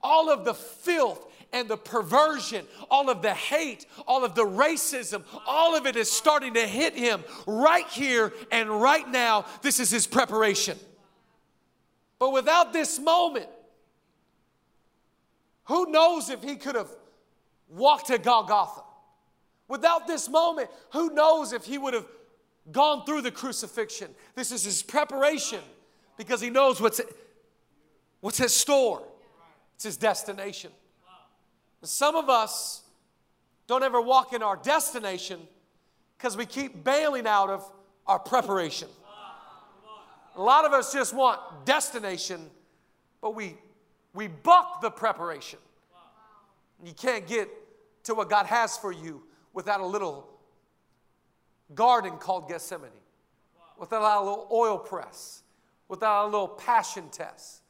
All 0.01 0.31
of 0.31 0.45
the 0.45 0.55
filth 0.55 1.27
and 1.53 1.67
the 1.67 1.77
perversion, 1.77 2.65
all 2.89 3.09
of 3.11 3.21
the 3.21 3.35
hate, 3.35 3.85
all 4.07 4.25
of 4.25 4.33
the 4.33 4.45
racism, 4.45 5.23
all 5.45 5.75
of 5.75 5.85
it 5.85 5.95
is 5.95 6.09
starting 6.11 6.55
to 6.55 6.65
hit 6.65 6.95
him 6.95 7.23
right 7.45 7.87
here 7.87 8.33
and 8.51 8.81
right 8.81 9.07
now. 9.07 9.45
This 9.61 9.79
is 9.79 9.91
his 9.91 10.07
preparation. 10.07 10.79
But 12.17 12.31
without 12.31 12.73
this 12.73 12.99
moment, 12.99 13.47
who 15.71 15.89
knows 15.89 16.29
if 16.29 16.43
he 16.43 16.57
could 16.57 16.75
have 16.75 16.89
walked 17.69 18.07
to 18.07 18.17
Golgotha? 18.17 18.81
Without 19.69 20.05
this 20.05 20.27
moment, 20.27 20.69
who 20.91 21.13
knows 21.13 21.53
if 21.53 21.63
he 21.63 21.77
would 21.77 21.93
have 21.93 22.05
gone 22.73 23.05
through 23.05 23.21
the 23.21 23.31
crucifixion? 23.31 24.09
This 24.35 24.51
is 24.51 24.65
his 24.65 24.83
preparation 24.83 25.61
because 26.17 26.41
he 26.41 26.49
knows 26.49 26.81
what's, 26.81 26.99
what's 28.19 28.37
his 28.37 28.53
store, 28.53 29.01
it's 29.75 29.85
his 29.85 29.95
destination. 29.95 30.71
Some 31.83 32.17
of 32.17 32.29
us 32.29 32.83
don't 33.65 33.83
ever 33.83 34.01
walk 34.01 34.33
in 34.33 34.43
our 34.43 34.57
destination 34.57 35.39
because 36.17 36.35
we 36.35 36.45
keep 36.45 36.83
bailing 36.83 37.25
out 37.25 37.49
of 37.49 37.71
our 38.07 38.19
preparation. 38.19 38.89
A 40.35 40.41
lot 40.41 40.65
of 40.65 40.73
us 40.73 40.91
just 40.91 41.15
want 41.15 41.39
destination, 41.63 42.49
but 43.21 43.35
we 43.35 43.55
we 44.13 44.27
buck 44.27 44.81
the 44.81 44.91
preparation. 44.91 45.59
You 46.83 46.93
can't 46.93 47.27
get 47.27 47.49
to 48.03 48.15
what 48.15 48.29
God 48.29 48.45
has 48.47 48.77
for 48.77 48.91
you 48.91 49.23
without 49.53 49.81
a 49.81 49.85
little 49.85 50.27
garden 51.75 52.17
called 52.17 52.47
Gethsemane, 52.49 52.89
without 53.77 54.01
a 54.01 54.19
little 54.19 54.47
oil 54.51 54.77
press, 54.77 55.43
without 55.87 56.25
a 56.25 56.27
little 56.27 56.47
passion 56.47 57.09
test, 57.11 57.61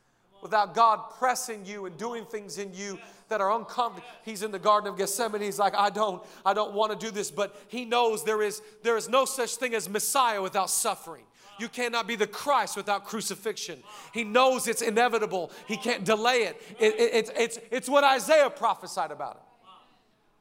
without 0.41 0.73
God 0.73 1.11
pressing 1.17 1.65
you 1.65 1.85
and 1.85 1.97
doing 1.97 2.25
things 2.25 2.57
in 2.57 2.73
you 2.73 2.97
that 3.29 3.41
are 3.41 3.51
uncomfortable. 3.51 4.07
He's 4.23 4.43
in 4.43 4.51
the 4.51 4.59
Garden 4.59 4.89
of 4.89 4.97
Gethsemane. 4.97 5.41
He's 5.41 5.59
like, 5.59 5.75
I 5.75 5.89
don't, 5.89 6.23
I 6.45 6.53
don't 6.53 6.73
want 6.73 6.97
to 6.97 7.05
do 7.05 7.11
this, 7.11 7.31
but 7.31 7.55
he 7.67 7.85
knows 7.85 8.23
there 8.23 8.41
is 8.41 8.61
there 8.83 8.97
is 8.97 9.07
no 9.07 9.25
such 9.25 9.55
thing 9.55 9.73
as 9.73 9.87
Messiah 9.87 10.41
without 10.41 10.69
suffering. 10.69 11.23
You 11.61 11.69
cannot 11.69 12.07
be 12.07 12.15
the 12.15 12.25
Christ 12.25 12.75
without 12.75 13.05
crucifixion. 13.05 13.83
He 14.15 14.23
knows 14.23 14.67
it's 14.67 14.81
inevitable. 14.81 15.51
He 15.67 15.77
can't 15.77 16.03
delay 16.03 16.45
it. 16.45 16.59
it, 16.79 16.95
it 16.99 17.13
it's, 17.13 17.31
it's, 17.37 17.59
it's 17.69 17.89
what 17.89 18.03
Isaiah 18.03 18.49
prophesied 18.49 19.11
about 19.11 19.35
it. 19.35 19.43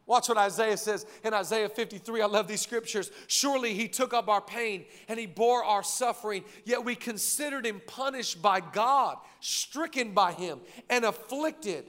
Watch 0.06 0.30
what 0.30 0.38
Isaiah 0.38 0.78
says 0.78 1.04
in 1.22 1.34
Isaiah 1.34 1.68
53. 1.68 2.22
I 2.22 2.26
love 2.26 2.48
these 2.48 2.62
scriptures. 2.62 3.12
Surely 3.26 3.74
he 3.74 3.86
took 3.86 4.14
up 4.14 4.28
our 4.28 4.40
pain 4.40 4.86
and 5.08 5.20
he 5.20 5.26
bore 5.26 5.62
our 5.62 5.82
suffering, 5.82 6.42
yet 6.64 6.84
we 6.84 6.94
considered 6.94 7.66
him 7.66 7.82
punished 7.86 8.40
by 8.40 8.60
God, 8.60 9.18
stricken 9.40 10.12
by 10.12 10.32
him, 10.32 10.58
and 10.88 11.04
afflicted. 11.04 11.84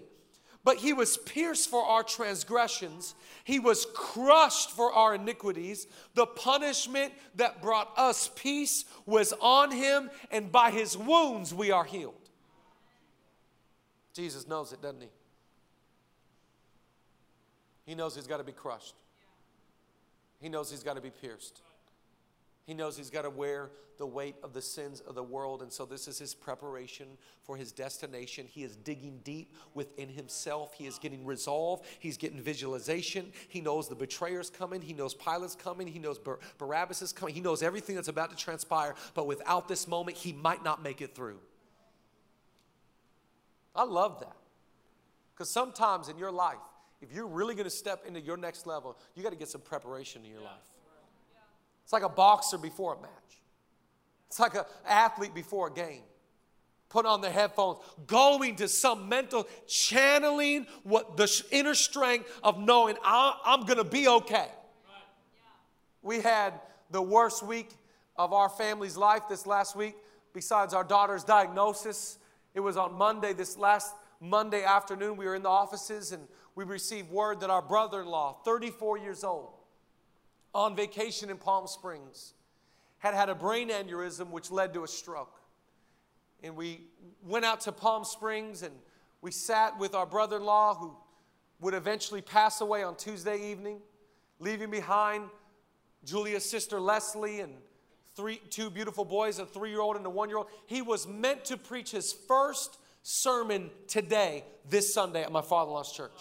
But 0.64 0.78
he 0.78 0.94
was 0.94 1.18
pierced 1.18 1.70
for 1.70 1.84
our 1.84 2.04
transgressions, 2.04 3.16
he 3.44 3.60
was 3.60 3.88
crushed 3.94 4.72
for 4.72 4.94
our 4.94 5.16
iniquities. 5.16 5.88
The 6.14 6.28
punishment 6.28 7.14
that 7.36 7.62
brought 7.62 7.92
us 7.98 8.30
peace 8.36 8.86
was 9.06 9.34
on 9.42 9.72
him, 9.72 10.12
and 10.30 10.52
by 10.52 10.70
his 10.70 10.96
wounds 10.96 11.54
we 11.54 11.72
are 11.72 11.84
healed. 11.84 12.14
Jesus 14.14 14.48
knows 14.48 14.72
it, 14.72 14.82
doesn't 14.82 15.02
he? 15.02 15.10
He 17.86 17.96
knows 17.96 18.16
he's 18.16 18.28
got 18.28 18.38
to 18.38 18.44
be 18.44 18.52
crushed, 18.52 18.96
he 20.40 20.50
knows 20.50 20.70
he's 20.70 20.84
got 20.84 20.96
to 20.96 21.02
be 21.02 21.10
pierced. 21.10 21.62
He 22.72 22.76
knows 22.76 22.96
he's 22.96 23.10
got 23.10 23.24
to 23.24 23.30
wear 23.30 23.70
the 23.98 24.06
weight 24.06 24.36
of 24.44 24.54
the 24.54 24.62
sins 24.62 25.02
of 25.02 25.14
the 25.14 25.22
world. 25.22 25.62
And 25.62 25.70
so, 25.70 25.84
this 25.84 26.08
is 26.08 26.18
his 26.18 26.34
preparation 26.34 27.06
for 27.44 27.58
his 27.58 27.74
destination. 27.74 28.48
He 28.50 28.64
is 28.64 28.78
digging 28.78 29.20
deep 29.26 29.54
within 29.74 30.08
himself. 30.08 30.74
He 30.74 30.88
is 30.88 30.98
getting 30.98 31.26
resolve. 31.26 31.82
He's 32.00 32.16
getting 32.16 32.40
visualization. 32.40 33.34
He 33.50 33.60
knows 33.60 33.90
the 33.90 33.96
betrayer's 33.96 34.50
coming. 34.50 34.82
He 34.82 34.94
knows 34.94 35.14
Pilate's 35.14 35.54
coming. 35.54 35.86
He 35.86 36.00
knows 36.00 36.18
Bar- 36.18 36.40
Barabbas 36.60 37.02
is 37.02 37.12
coming. 37.12 37.36
He 37.36 37.42
knows 37.42 37.62
everything 37.62 37.98
that's 37.98 38.08
about 38.08 38.30
to 38.30 38.38
transpire. 38.38 38.96
But 39.16 39.28
without 39.28 39.68
this 39.68 39.86
moment, 39.86 40.16
he 40.16 40.32
might 40.32 40.64
not 40.64 40.82
make 40.82 41.02
it 41.02 41.14
through. 41.14 41.40
I 43.76 43.84
love 43.84 44.22
that. 44.22 44.38
Because 45.34 45.50
sometimes 45.50 46.08
in 46.08 46.18
your 46.18 46.32
life, 46.32 46.56
if 47.02 47.12
you're 47.12 47.28
really 47.28 47.54
going 47.54 47.66
to 47.66 47.70
step 47.70 48.06
into 48.08 48.22
your 48.22 48.38
next 48.38 48.66
level, 48.66 48.98
you 49.14 49.24
got 49.24 49.32
to 49.32 49.36
get 49.36 49.50
some 49.50 49.60
preparation 49.60 50.24
in 50.24 50.32
your 50.32 50.40
life. 50.40 50.72
It's 51.92 51.94
like 51.94 52.04
a 52.04 52.16
boxer 52.16 52.58
before 52.58 52.94
a 52.94 53.02
match. 53.02 53.42
It's 54.30 54.40
like 54.40 54.56
an 54.56 54.64
athlete 54.88 55.34
before 55.34 55.68
a 55.68 55.74
game. 55.74 56.04
Put 56.88 57.06
on 57.06 57.20
the 57.20 57.30
headphones, 57.30 57.80
going 58.08 58.56
to 58.56 58.70
some 58.70 59.10
mental 59.10 59.46
channeling 59.68 60.68
what 60.84 61.18
the 61.18 61.44
inner 61.52 61.76
strength 61.76 62.32
of 62.44 62.58
knowing 62.58 62.96
I'm 63.04 63.66
going 63.66 63.78
to 63.78 63.84
be 63.84 64.08
okay. 64.08 64.48
We 66.02 66.22
had 66.22 66.54
the 66.92 67.02
worst 67.02 67.44
week 67.44 67.72
of 68.16 68.32
our 68.32 68.48
family's 68.48 68.96
life 68.96 69.24
this 69.28 69.46
last 69.46 69.76
week, 69.76 69.96
besides 70.34 70.74
our 70.74 70.86
daughter's 70.86 71.26
diagnosis. 71.26 72.20
It 72.54 72.62
was 72.62 72.78
on 72.78 72.94
Monday, 72.94 73.34
this 73.34 73.58
last 73.58 73.94
Monday 74.22 74.64
afternoon. 74.64 75.18
We 75.18 75.26
were 75.26 75.36
in 75.36 75.44
the 75.44 75.50
offices 75.50 76.14
and 76.14 76.26
we 76.56 76.64
received 76.64 77.12
word 77.12 77.42
that 77.42 77.50
our 77.50 77.62
brother 77.62 78.00
in 78.00 78.08
law, 78.08 78.38
34 78.46 78.98
years 79.00 79.26
old, 79.26 79.50
on 80.54 80.76
vacation 80.76 81.30
in 81.30 81.38
Palm 81.38 81.68
Springs, 81.68 82.34
had 83.00 83.14
had 83.14 83.30
a 83.30 83.36
brain 83.36 83.70
aneurysm 83.70 84.30
which 84.30 84.52
led 84.52 84.74
to 84.74 84.84
a 84.84 84.88
stroke. 84.88 85.40
And 86.44 86.56
we 86.56 86.82
went 87.26 87.46
out 87.46 87.62
to 87.62 87.72
Palm 87.72 88.04
Springs 88.04 88.64
and 88.64 88.74
we 89.22 89.32
sat 89.32 89.78
with 89.80 89.94
our 89.94 90.06
brother 90.06 90.38
in 90.38 90.44
law 90.44 90.76
who 90.76 90.96
would 91.60 91.74
eventually 91.74 92.22
pass 92.22 92.62
away 92.62 92.84
on 92.84 92.96
Tuesday 92.96 93.52
evening, 93.52 93.80
leaving 94.40 94.72
behind 94.72 95.30
Julia's 96.04 96.50
sister 96.50 96.80
Leslie 96.80 97.40
and 97.40 97.54
three, 98.16 98.42
two 98.50 98.70
beautiful 98.70 99.06
boys, 99.06 99.40
a 99.40 99.46
three 99.46 99.70
year 99.70 99.82
old 99.82 99.96
and 99.96 100.06
a 100.06 100.10
one 100.10 100.30
year 100.30 100.40
old. 100.40 100.48
He 100.66 100.82
was 100.82 101.08
meant 101.08 101.46
to 101.46 101.58
preach 101.58 101.92
his 101.92 102.14
first 102.28 102.78
sermon 103.04 103.70
today, 103.88 104.44
this 104.70 104.94
Sunday, 104.94 105.24
at 105.24 105.32
my 105.32 105.42
father 105.42 105.70
in 105.70 105.74
law's 105.74 105.94
church. 105.94 106.20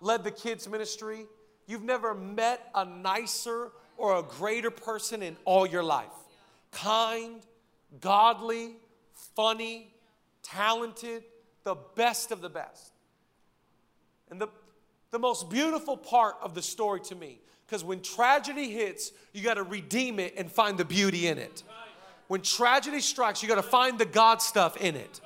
Led 0.00 0.24
the 0.24 0.30
kids' 0.30 0.68
ministry. 0.68 1.26
You've 1.70 1.84
never 1.84 2.14
met 2.14 2.68
a 2.74 2.84
nicer 2.84 3.70
or 3.96 4.18
a 4.18 4.24
greater 4.24 4.72
person 4.72 5.22
in 5.22 5.36
all 5.44 5.64
your 5.64 5.84
life. 5.84 6.10
Kind, 6.72 7.42
godly, 8.00 8.72
funny, 9.36 9.94
talented, 10.42 11.22
the 11.62 11.76
best 11.94 12.32
of 12.32 12.40
the 12.40 12.48
best. 12.48 12.92
And 14.32 14.40
the, 14.40 14.48
the 15.12 15.20
most 15.20 15.48
beautiful 15.48 15.96
part 15.96 16.34
of 16.42 16.56
the 16.56 16.62
story 16.62 17.02
to 17.02 17.14
me, 17.14 17.38
because 17.68 17.84
when 17.84 18.02
tragedy 18.02 18.72
hits, 18.72 19.12
you 19.32 19.44
got 19.44 19.54
to 19.54 19.62
redeem 19.62 20.18
it 20.18 20.34
and 20.36 20.50
find 20.50 20.76
the 20.76 20.84
beauty 20.84 21.28
in 21.28 21.38
it. 21.38 21.62
When 22.26 22.40
tragedy 22.40 22.98
strikes, 22.98 23.44
you 23.44 23.48
got 23.48 23.54
to 23.54 23.62
find 23.62 23.96
the 23.96 24.06
God 24.06 24.42
stuff 24.42 24.76
in 24.76 24.96
it. 24.96 25.20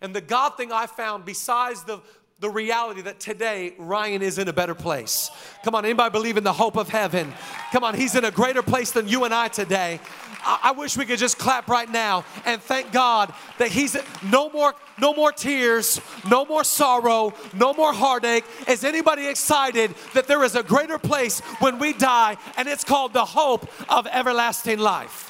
And 0.00 0.14
the 0.14 0.20
God 0.20 0.56
thing 0.56 0.70
I 0.70 0.86
found, 0.86 1.24
besides 1.24 1.82
the, 1.82 2.00
the 2.40 2.48
reality 2.48 3.02
that 3.02 3.20
today 3.20 3.74
Ryan 3.76 4.22
is 4.22 4.38
in 4.38 4.48
a 4.48 4.52
better 4.52 4.74
place. 4.74 5.30
Come 5.62 5.74
on, 5.74 5.84
anybody 5.84 6.10
believe 6.10 6.38
in 6.38 6.44
the 6.44 6.54
hope 6.54 6.76
of 6.76 6.88
heaven? 6.88 7.34
Come 7.70 7.84
on, 7.84 7.94
he's 7.94 8.14
in 8.14 8.24
a 8.24 8.30
greater 8.30 8.62
place 8.62 8.92
than 8.92 9.06
you 9.06 9.24
and 9.24 9.34
I 9.34 9.48
today. 9.48 10.00
I, 10.42 10.60
I 10.64 10.72
wish 10.72 10.96
we 10.96 11.04
could 11.04 11.18
just 11.18 11.38
clap 11.38 11.68
right 11.68 11.90
now 11.90 12.24
and 12.46 12.62
thank 12.62 12.92
God 12.92 13.34
that 13.58 13.68
he's 13.68 13.94
no 14.24 14.48
more 14.48 14.74
no 14.98 15.14
more 15.14 15.32
tears, 15.32 15.98
no 16.28 16.44
more 16.44 16.62
sorrow, 16.62 17.32
no 17.54 17.72
more 17.72 17.92
heartache. 17.92 18.44
Is 18.68 18.84
anybody 18.84 19.28
excited 19.28 19.94
that 20.12 20.26
there 20.26 20.44
is 20.44 20.56
a 20.56 20.62
greater 20.62 20.98
place 20.98 21.40
when 21.58 21.78
we 21.78 21.94
die 21.94 22.36
and 22.58 22.68
it's 22.68 22.84
called 22.84 23.14
the 23.14 23.24
hope 23.24 23.66
of 23.90 24.06
everlasting 24.06 24.78
life? 24.78 25.29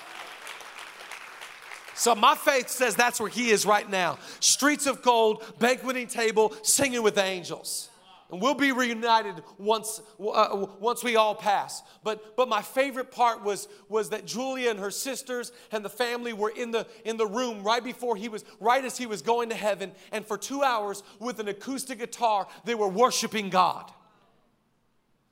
So 2.01 2.15
my 2.15 2.35
faith 2.35 2.71
says 2.71 2.95
that's 2.95 3.21
where 3.21 3.29
he 3.29 3.51
is 3.51 3.67
right 3.67 3.87
now. 3.87 4.17
Streets 4.41 4.87
of 4.87 5.03
gold, 5.03 5.45
banqueting 5.59 6.07
table, 6.07 6.55
singing 6.63 7.03
with 7.03 7.19
angels. 7.19 7.91
And 8.31 8.41
we'll 8.41 8.55
be 8.55 8.73
reunited 8.73 9.35
once, 9.59 10.01
uh, 10.19 10.65
once 10.79 11.05
we 11.05 11.17
all 11.17 11.35
pass. 11.35 11.83
But, 12.03 12.39
but 12.39 12.49
my 12.49 12.63
favorite 12.63 13.11
part 13.11 13.45
was, 13.45 13.69
was 13.91 14.09
that 14.11 14.25
Julia 14.25 14.71
and 14.71 14.81
her 14.81 14.91
sisters 14.91 15.53
and 15.73 15.85
the 15.85 15.91
family 15.91 16.33
were 16.33 16.49
in 16.49 16.71
the, 16.71 16.87
in 17.05 17.19
the 17.19 17.27
room 17.27 17.63
right 17.63 17.85
before 17.85 18.17
he 18.17 18.31
was, 18.31 18.47
right 18.61 18.83
as 18.83 18.97
he 18.97 19.05
was 19.05 19.21
going 19.21 19.51
to 19.51 19.55
heaven. 19.55 19.93
And 20.11 20.25
for 20.25 20.39
two 20.39 20.63
hours 20.63 21.03
with 21.19 21.39
an 21.39 21.49
acoustic 21.49 21.99
guitar, 21.99 22.49
they 22.65 22.75
were 22.75 22.89
worshiping 22.89 23.51
God. 23.51 23.93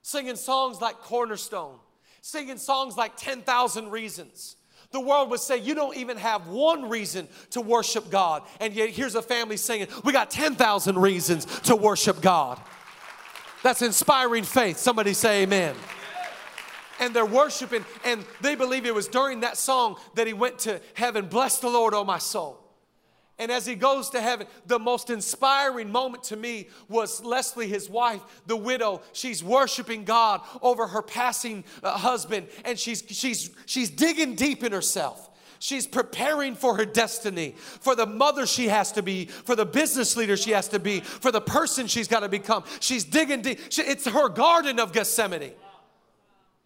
Singing 0.02 0.37
songs 0.37 0.82
like 0.82 1.00
Cornerstone, 1.00 1.78
singing 2.20 2.58
songs 2.58 2.98
like 2.98 3.16
10,000 3.16 3.90
Reasons. 3.90 4.57
The 4.90 5.00
world 5.00 5.30
would 5.30 5.40
say 5.40 5.59
you 5.59 5.75
don't 5.75 5.97
even 5.97 6.16
have 6.16 6.49
one 6.49 6.88
reason 6.88 7.28
to 7.50 7.61
worship 7.61 8.11
God. 8.11 8.42
And 8.61 8.73
yet 8.73 8.90
here's 8.90 9.14
a 9.14 9.23
family 9.23 9.59
singing, 9.59 9.88
We 10.02 10.12
got 10.12 10.30
10,000 10.30 10.99
reasons 10.99 11.45
to 11.62 11.76
worship 11.76 12.23
God. 12.23 12.59
That's 13.62 13.83
inspiring 13.83 14.45
faith. 14.45 14.78
Somebody 14.78 15.12
say 15.12 15.42
amen. 15.42 15.75
And 17.00 17.14
they're 17.14 17.26
worshiping, 17.26 17.85
and 18.04 18.25
they 18.40 18.54
believe 18.54 18.87
it 18.87 18.95
was 18.95 19.09
during 19.09 19.40
that 19.40 19.57
song 19.57 19.97
that 20.14 20.26
he 20.26 20.33
went 20.33 20.59
to 20.61 20.80
heaven. 20.95 21.26
Bless 21.26 21.59
the 21.59 21.68
Lord, 21.68 21.95
oh 21.95 22.04
my 22.04 22.18
soul. 22.18 22.67
And 23.38 23.52
as 23.52 23.64
he 23.64 23.76
goes 23.76 24.11
to 24.11 24.21
heaven, 24.21 24.49
the 24.66 24.80
most 24.80 25.11
inspiring 25.11 25.92
moment 25.92 26.25
to 26.25 26.37
me 26.37 26.68
was 26.88 27.23
Leslie, 27.23 27.68
his 27.68 27.88
wife, 27.88 28.21
the 28.47 28.57
widow. 28.57 29.00
She's 29.12 29.45
worshiping 29.45 30.04
God 30.04 30.40
over 30.61 30.88
her 30.88 31.02
passing 31.02 31.64
uh, 31.82 31.97
husband, 31.97 32.49
and 32.65 32.78
she's, 32.78 33.04
she's, 33.08 33.50
she's 33.65 33.91
digging 33.91 34.34
deep 34.34 34.65
in 34.65 34.73
herself. 34.73 35.30
She's 35.60 35.86
preparing 35.86 36.54
for 36.54 36.76
her 36.76 36.84
destiny, 36.84 37.54
for 37.56 37.95
the 37.95 38.06
mother 38.06 38.47
she 38.47 38.69
has 38.69 38.93
to 38.93 39.02
be, 39.02 39.26
for 39.26 39.56
the 39.56 39.67
business 39.67 40.17
leader 40.17 40.36
she 40.36 40.52
has 40.52 40.69
to 40.69 40.78
be, 40.78 41.00
for 41.00 41.32
the 41.32 41.41
person 41.41 41.86
she's 41.86 42.08
got 42.08 42.21
to 42.21 42.28
become. 42.28 42.65
She's 42.80 43.04
digging 43.04 43.43
deep. 43.43 43.60
She, 43.71 43.82
it's 43.82 44.06
her 44.06 44.28
garden 44.28 44.78
of 44.78 44.93
Gethsemane. 44.93 45.52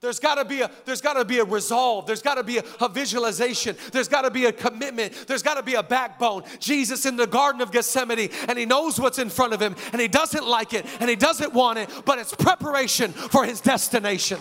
There's 0.03 0.19
got 0.19 0.35
to 0.35 0.45
be 0.45 0.63
a 0.63 0.71
there's 0.85 1.01
got 1.01 1.15
to 1.15 1.25
be 1.25 1.39
a 1.39 1.45
resolve. 1.45 2.07
There's 2.07 2.23
got 2.23 2.35
to 2.35 2.43
be 2.43 2.59
a, 2.59 2.65
a 2.81 2.89
visualization. 2.89 3.77
There's 3.93 4.09
got 4.09 4.23
to 4.23 4.33
be 4.33 4.47
a 4.47 4.53
commitment. 4.53 5.13
There's 5.29 5.45
got 5.45 5.55
to 5.55 5.63
be 5.63 5.75
a 5.75 5.83
backbone. 5.83 6.43
Jesus 6.59 7.07
in 7.07 7.15
the 7.15 7.27
garden 7.27 7.61
of 7.61 7.71
Gethsemane 7.71 8.29
and 8.49 8.59
he 8.59 8.67
knows 8.67 8.99
what's 8.99 9.21
in 9.21 9.31
front 9.31 9.55
of 9.55 9.63
him 9.63 9.77
and 9.93 10.03
he 10.03 10.09
doesn't 10.09 10.45
like 10.45 10.75
it 10.75 10.87
and 10.99 11.09
he 11.09 11.15
doesn't 11.15 11.55
want 11.55 11.79
it, 11.79 11.89
but 12.05 12.19
it's 12.19 12.35
preparation 12.35 13.13
for 13.13 13.45
his 13.45 13.61
destination. 13.61 14.39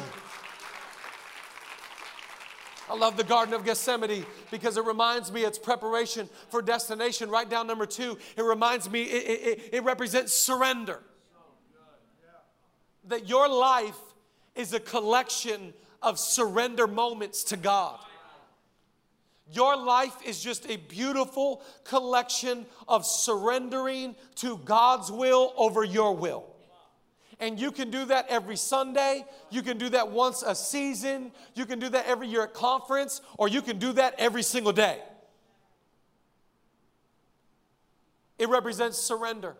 I 2.89 2.95
love 2.95 3.15
the 3.15 3.23
Garden 3.23 3.53
of 3.53 3.63
Gethsemane 3.63 4.25
because 4.49 4.75
it 4.77 4.83
reminds 4.83 5.31
me 5.31 5.43
it's 5.43 5.59
preparation 5.59 6.27
for 6.49 6.61
destination. 6.61 7.29
Write 7.29 7.49
down 7.49 7.67
number 7.67 7.85
two. 7.85 8.17
It 8.35 8.41
reminds 8.41 8.89
me, 8.89 9.03
it, 9.03 9.47
it, 9.47 9.69
it 9.73 9.83
represents 9.83 10.33
surrender. 10.33 10.99
That 13.05 13.29
your 13.29 13.47
life 13.47 13.95
is 14.55 14.73
a 14.73 14.79
collection 14.79 15.73
of 16.01 16.19
surrender 16.19 16.87
moments 16.87 17.43
to 17.45 17.57
God. 17.57 17.99
Your 19.51 19.75
life 19.75 20.15
is 20.25 20.41
just 20.41 20.69
a 20.69 20.77
beautiful 20.77 21.61
collection 21.83 22.65
of 22.87 23.05
surrendering 23.05 24.15
to 24.35 24.57
God's 24.57 25.11
will 25.11 25.53
over 25.57 25.83
your 25.83 26.15
will. 26.15 26.45
And 27.39 27.59
you 27.59 27.71
can 27.71 27.89
do 27.89 28.05
that 28.05 28.27
every 28.29 28.55
Sunday. 28.55 29.25
You 29.49 29.61
can 29.63 29.77
do 29.77 29.89
that 29.89 30.11
once 30.11 30.43
a 30.43 30.55
season. 30.55 31.31
You 31.55 31.65
can 31.65 31.79
do 31.79 31.89
that 31.89 32.05
every 32.05 32.27
year 32.27 32.43
at 32.43 32.53
conference, 32.53 33.19
or 33.37 33.47
you 33.47 33.61
can 33.61 33.79
do 33.79 33.93
that 33.93 34.15
every 34.19 34.43
single 34.43 34.71
day. 34.71 34.99
It 38.37 38.47
represents 38.47 38.97
surrender 38.97 39.55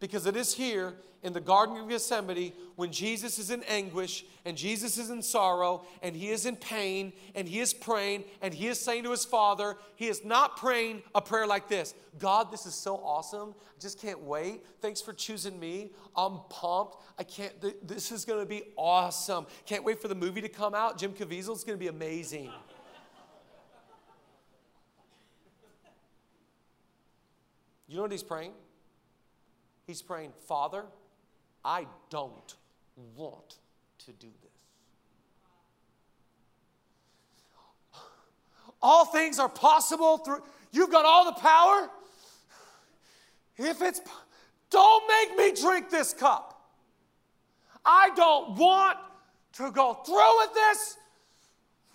because 0.00 0.26
it 0.26 0.36
is 0.36 0.54
here 0.54 0.94
in 1.22 1.32
the 1.32 1.40
Garden 1.40 1.76
of 1.76 1.88
Gethsemane 1.88 2.52
when 2.76 2.92
Jesus 2.92 3.38
is 3.38 3.50
in 3.50 3.64
anguish 3.64 4.24
and 4.44 4.56
Jesus 4.56 4.98
is 4.98 5.10
in 5.10 5.20
sorrow 5.20 5.84
and 6.00 6.14
he 6.14 6.28
is 6.28 6.46
in 6.46 6.54
pain 6.54 7.12
and 7.34 7.48
he 7.48 7.58
is 7.58 7.74
praying 7.74 8.24
and 8.40 8.54
he 8.54 8.68
is 8.68 8.78
saying 8.78 9.02
to 9.02 9.10
his 9.10 9.24
Father, 9.24 9.76
he 9.96 10.06
is 10.06 10.24
not 10.24 10.56
praying 10.56 11.02
a 11.14 11.20
prayer 11.20 11.46
like 11.46 11.68
this 11.68 11.94
God, 12.18 12.52
this 12.52 12.66
is 12.66 12.74
so 12.74 12.96
awesome. 12.96 13.54
I 13.58 13.80
just 13.80 14.00
can't 14.00 14.20
wait. 14.20 14.64
Thanks 14.80 15.00
for 15.00 15.12
choosing 15.12 15.58
me. 15.58 15.90
I'm 16.16 16.40
pumped. 16.50 16.96
I 17.18 17.24
can't, 17.24 17.52
this 17.86 18.12
is 18.12 18.24
going 18.24 18.40
to 18.40 18.46
be 18.46 18.62
awesome. 18.76 19.46
Can't 19.66 19.82
wait 19.82 20.00
for 20.00 20.08
the 20.08 20.14
movie 20.14 20.40
to 20.40 20.48
come 20.48 20.74
out. 20.74 20.98
Jim 20.98 21.12
Caviezel 21.12 21.56
is 21.56 21.64
going 21.64 21.76
to 21.78 21.82
be 21.82 21.88
amazing. 21.88 22.50
You 27.88 27.96
know 27.96 28.02
what 28.02 28.12
he's 28.12 28.22
praying? 28.22 28.52
He's 29.88 30.02
praying, 30.02 30.32
Father, 30.46 30.84
I 31.64 31.86
don't 32.10 32.54
want 33.16 33.56
to 34.04 34.12
do 34.12 34.28
this. 34.42 34.50
All 38.82 39.06
things 39.06 39.38
are 39.38 39.48
possible 39.48 40.18
through, 40.18 40.42
you've 40.72 40.90
got 40.90 41.06
all 41.06 41.24
the 41.24 41.40
power. 41.40 41.88
If 43.56 43.80
it's, 43.80 44.02
don't 44.68 45.04
make 45.08 45.38
me 45.38 45.58
drink 45.58 45.88
this 45.88 46.12
cup. 46.12 46.60
I 47.82 48.10
don't 48.14 48.58
want 48.58 48.98
to 49.54 49.70
go 49.70 49.94
through 49.94 50.38
with 50.38 50.52
this. 50.52 50.98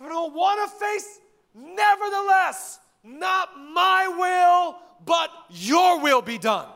I 0.00 0.08
don't 0.08 0.34
want 0.34 0.68
to 0.68 0.76
face, 0.84 1.20
nevertheless, 1.54 2.80
not 3.04 3.50
my 3.72 4.08
will, 4.08 4.78
but 5.06 5.30
your 5.48 6.00
will 6.00 6.22
be 6.22 6.38
done. 6.38 6.66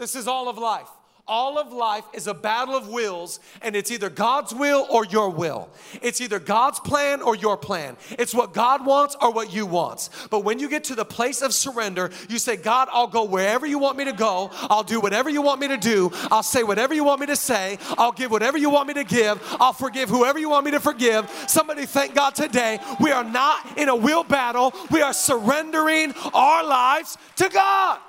This 0.00 0.16
is 0.16 0.26
all 0.26 0.48
of 0.48 0.56
life. 0.56 0.88
All 1.28 1.58
of 1.58 1.72
life 1.72 2.04
is 2.12 2.26
a 2.26 2.34
battle 2.34 2.74
of 2.74 2.88
wills, 2.88 3.38
and 3.62 3.76
it's 3.76 3.92
either 3.92 4.10
God's 4.10 4.52
will 4.52 4.84
or 4.90 5.04
your 5.04 5.30
will. 5.30 5.68
It's 6.02 6.20
either 6.20 6.40
God's 6.40 6.80
plan 6.80 7.20
or 7.22 7.36
your 7.36 7.56
plan. 7.56 7.96
It's 8.18 8.34
what 8.34 8.52
God 8.52 8.84
wants 8.84 9.14
or 9.20 9.30
what 9.30 9.52
you 9.52 9.66
want. 9.66 10.08
But 10.30 10.40
when 10.40 10.58
you 10.58 10.68
get 10.68 10.84
to 10.84 10.96
the 10.96 11.04
place 11.04 11.42
of 11.42 11.52
surrender, 11.52 12.10
you 12.28 12.38
say, 12.38 12.56
God, 12.56 12.88
I'll 12.90 13.06
go 13.06 13.24
wherever 13.24 13.64
you 13.66 13.78
want 13.78 13.96
me 13.98 14.06
to 14.06 14.12
go. 14.12 14.50
I'll 14.52 14.82
do 14.82 15.00
whatever 15.00 15.28
you 15.30 15.42
want 15.42 15.60
me 15.60 15.68
to 15.68 15.76
do. 15.76 16.10
I'll 16.32 16.42
say 16.42 16.64
whatever 16.64 16.94
you 16.94 17.04
want 17.04 17.20
me 17.20 17.26
to 17.26 17.36
say. 17.36 17.78
I'll 17.96 18.10
give 18.10 18.30
whatever 18.30 18.58
you 18.58 18.70
want 18.70 18.88
me 18.88 18.94
to 18.94 19.04
give. 19.04 19.38
I'll 19.60 19.74
forgive 19.74 20.08
whoever 20.08 20.38
you 20.38 20.48
want 20.48 20.64
me 20.64 20.72
to 20.72 20.80
forgive. 20.80 21.30
Somebody 21.46 21.84
thank 21.84 22.14
God 22.14 22.34
today. 22.34 22.80
We 23.00 23.12
are 23.12 23.22
not 23.22 23.78
in 23.78 23.90
a 23.90 23.94
will 23.94 24.24
battle, 24.24 24.72
we 24.90 25.02
are 25.02 25.12
surrendering 25.12 26.14
our 26.32 26.64
lives 26.64 27.18
to 27.36 27.48
God. 27.50 28.00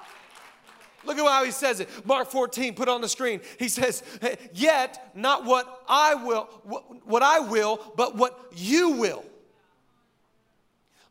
Look 1.06 1.18
at 1.18 1.26
how 1.26 1.44
he 1.44 1.52
says 1.52 1.80
it. 1.80 1.90
Mark 2.06 2.30
14, 2.30 2.76
put 2.76 2.88
on 2.88 3.02
the 3.02 3.10
screen. 3.10 3.42
He 3.60 3.70
says, 3.70 4.04
Yet 4.54 5.12
not 5.16 5.46
what 5.46 5.84
I 5.88 6.16
will, 6.16 6.44
what 7.06 7.24
I 7.24 7.40
will, 7.40 7.94
but 7.96 8.16
what 8.16 8.52
you 8.56 8.92
will. 8.92 9.26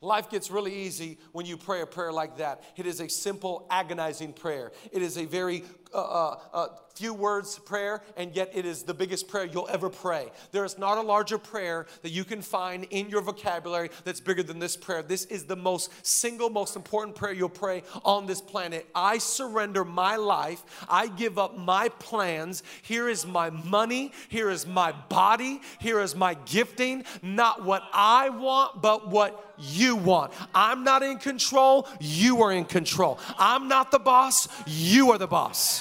Life 0.03 0.31
gets 0.31 0.51
really 0.51 0.75
easy 0.75 1.19
when 1.33 1.45
you 1.45 1.59
pray 1.59 1.83
a 1.83 1.87
prayer 1.87 2.11
like 2.11 2.39
that. 2.39 2.63
It 2.77 2.87
is 2.87 3.01
a 3.01 3.09
simple, 3.09 3.67
agonizing 3.71 4.33
prayer. 4.33 4.73
It 4.93 5.03
is 5.03 5.19
a 5.19 5.27
very 5.27 5.63
uh, 5.93 5.99
uh, 5.99 6.37
uh, 6.53 6.67
few 6.95 7.15
words 7.15 7.59
prayer, 7.59 8.03
and 8.17 8.35
yet 8.37 8.51
it 8.55 8.67
is 8.67 8.83
the 8.83 8.93
biggest 8.93 9.27
prayer 9.29 9.47
you'll 9.47 9.69
ever 9.71 9.89
pray. 9.89 10.31
There 10.53 10.65
is 10.65 10.79
not 10.79 10.99
a 10.99 11.01
larger 11.01 11.39
prayer 11.39 11.87
that 12.03 12.11
you 12.11 12.25
can 12.25 12.43
find 12.43 12.85
in 12.91 13.09
your 13.09 13.23
vocabulary 13.23 13.91
that's 14.05 14.21
bigger 14.21 14.43
than 14.43 14.59
this 14.59 14.77
prayer. 14.77 15.03
This 15.03 15.25
is 15.27 15.45
the 15.45 15.57
most 15.57 15.91
single, 16.07 16.51
most 16.51 16.77
important 16.77 17.17
prayer 17.17 17.33
you'll 17.33 17.49
pray 17.49 17.85
on 18.05 18.27
this 18.27 18.41
planet. 18.41 18.87
I 18.95 19.19
surrender 19.19 19.85
my 19.85 20.17
life. 20.17 20.63
I 20.89 21.07
give 21.07 21.39
up 21.39 21.57
my 21.57 21.89
plans. 21.89 22.63
Here 22.83 23.09
is 23.09 23.27
my 23.27 23.51
money. 23.51 24.13
Here 24.29 24.51
is 24.51 24.67
my 24.67 24.93
body. 24.93 25.63
Here 25.79 26.01
is 26.01 26.15
my 26.15 26.35
gifting. 26.45 27.05
Not 27.23 27.65
what 27.65 27.83
I 27.93 28.29
want, 28.29 28.83
but 28.83 29.09
what 29.09 29.55
you 29.61 29.97
want. 29.97 30.33
I'm 30.55 30.85
not 30.85 31.03
in 31.03 31.19
control, 31.19 31.87
you 32.01 32.43
are 32.43 32.53
in 32.53 32.65
control. 32.65 33.19
I'm 33.39 33.69
not 33.69 33.91
the 33.91 33.99
boss, 33.99 34.49
you 34.67 35.11
are 35.13 35.19
the 35.19 35.27
boss. 35.27 35.80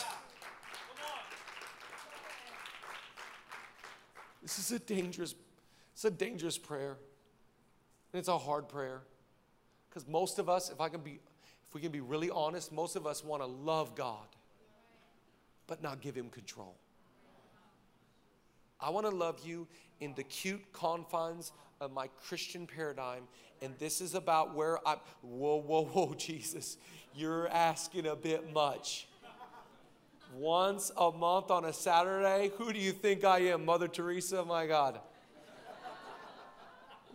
This 4.49 4.57
is 4.57 4.71
a 4.71 4.79
dangerous 4.79 5.35
it's 5.93 6.05
a 6.05 6.09
dangerous 6.09 6.57
prayer. 6.57 6.97
And 8.11 8.19
it's 8.19 8.29
a 8.29 8.37
hard 8.37 8.67
prayer. 8.67 9.01
Cuz 9.91 10.07
most 10.07 10.39
of 10.39 10.49
us, 10.49 10.71
if 10.71 10.81
I 10.81 10.89
can 10.89 11.01
be 11.01 11.19
if 11.67 11.75
we 11.75 11.81
can 11.81 11.91
be 11.91 11.99
really 11.99 12.31
honest, 12.31 12.71
most 12.71 12.95
of 12.95 13.05
us 13.05 13.23
want 13.23 13.43
to 13.43 13.45
love 13.45 13.93
God 13.93 14.25
but 15.67 15.83
not 15.83 16.01
give 16.01 16.15
him 16.15 16.31
control. 16.31 16.75
I 18.79 18.89
want 18.89 19.05
to 19.05 19.15
love 19.15 19.45
you 19.45 19.67
in 19.99 20.15
the 20.15 20.23
cute 20.23 20.63
confines 20.73 21.51
of 21.79 21.91
my 21.91 22.07
Christian 22.07 22.65
paradigm 22.65 23.27
and 23.61 23.77
this 23.77 24.01
is 24.01 24.15
about 24.15 24.55
where 24.55 24.79
I'm. 24.87 24.97
Whoa, 25.21 25.57
whoa, 25.57 25.85
whoa, 25.85 26.13
Jesus. 26.17 26.77
You're 27.13 27.47
asking 27.49 28.07
a 28.07 28.15
bit 28.15 28.51
much. 28.51 29.08
Once 30.33 30.91
a 30.95 31.11
month 31.11 31.49
on 31.49 31.65
a 31.65 31.73
Saturday, 31.73 32.51
who 32.57 32.71
do 32.71 32.79
you 32.79 32.91
think 32.91 33.23
I 33.23 33.39
am? 33.39 33.65
Mother 33.65 33.87
Teresa? 33.87 34.45
My 34.45 34.67
God. 34.67 34.99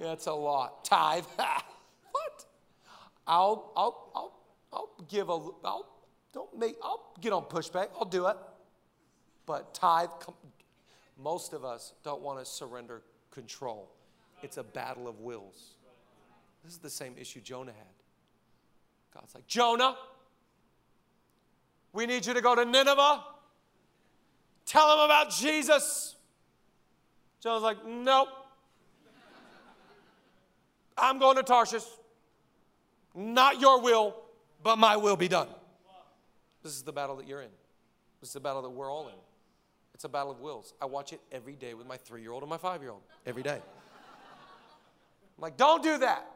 That's 0.00 0.27
a 0.27 0.33
lot. 0.33 0.85
Tithe. 0.85 1.24
what? 1.37 2.44
I'll, 3.27 3.72
I'll, 3.77 4.11
I'll, 4.14 4.40
I'll 4.72 5.07
give 5.09 5.29
a, 5.29 5.38
I'll, 5.64 5.87
don't 6.33 6.59
make, 6.59 6.77
I'll 6.83 7.14
get 7.20 7.33
on 7.33 7.44
pushback. 7.44 7.88
I'll 7.96 8.05
do 8.05 8.27
it. 8.27 8.37
But 9.46 9.74
tithe, 9.74 10.09
most 11.22 11.53
of 11.53 11.64
us 11.64 11.92
don't 12.03 12.22
want 12.22 12.40
to 12.40 12.44
surrender 12.44 13.03
control. 13.31 13.90
It's 14.42 14.57
a 14.57 14.64
battle 14.64 15.07
of 15.07 15.20
wills. 15.20 15.77
This 16.64 16.72
is 16.72 16.79
the 16.79 16.90
same 16.90 17.14
issue 17.18 17.40
Jonah 17.40 17.72
had. 17.72 17.87
God's 19.14 19.35
like, 19.35 19.46
Jonah, 19.46 19.96
we 21.94 22.07
need 22.07 22.26
you 22.26 22.35
to 22.35 22.40
go 22.40 22.54
to 22.54 22.64
Nineveh. 22.64 23.22
Tell 24.66 24.96
them 24.96 25.04
about 25.04 25.30
Jesus. 25.30 26.16
Jonah's 27.40 27.62
like, 27.62 27.87
nope. 27.87 28.28
I'm 30.98 31.18
going 31.18 31.37
to 31.37 31.42
Tarshish. 31.42 31.85
Not 33.14 33.61
your 33.61 33.80
will, 33.80 34.16
but 34.62 34.76
my 34.76 34.96
will 34.96 35.16
be 35.16 35.28
done. 35.28 35.48
This 36.62 36.72
is 36.72 36.83
the 36.83 36.92
battle 36.92 37.16
that 37.16 37.28
you're 37.28 37.42
in. 37.42 37.50
This 38.20 38.30
is 38.30 38.35
the 38.35 38.40
battle 38.40 38.62
that 38.62 38.70
we're 38.70 38.90
all 38.90 39.09
in. 39.09 39.14
It's 39.92 40.04
a 40.04 40.09
battle 40.09 40.33
of 40.33 40.40
wills. 40.40 40.74
I 40.83 40.87
watch 40.87 41.12
it 41.12 41.20
every 41.30 41.54
day 41.54 41.74
with 41.74 41.87
my 41.87 41.96
three 41.96 42.22
year 42.22 42.33
old 42.33 42.42
and 42.42 42.50
my 42.50 42.57
five 42.57 42.80
year 42.83 42.90
old. 42.90 43.02
Every 43.26 43.42
day. 43.42 43.61
I'm 45.37 45.42
like, 45.42 45.57
don't 45.57 45.83
do 45.83 45.98
that. 45.98 46.26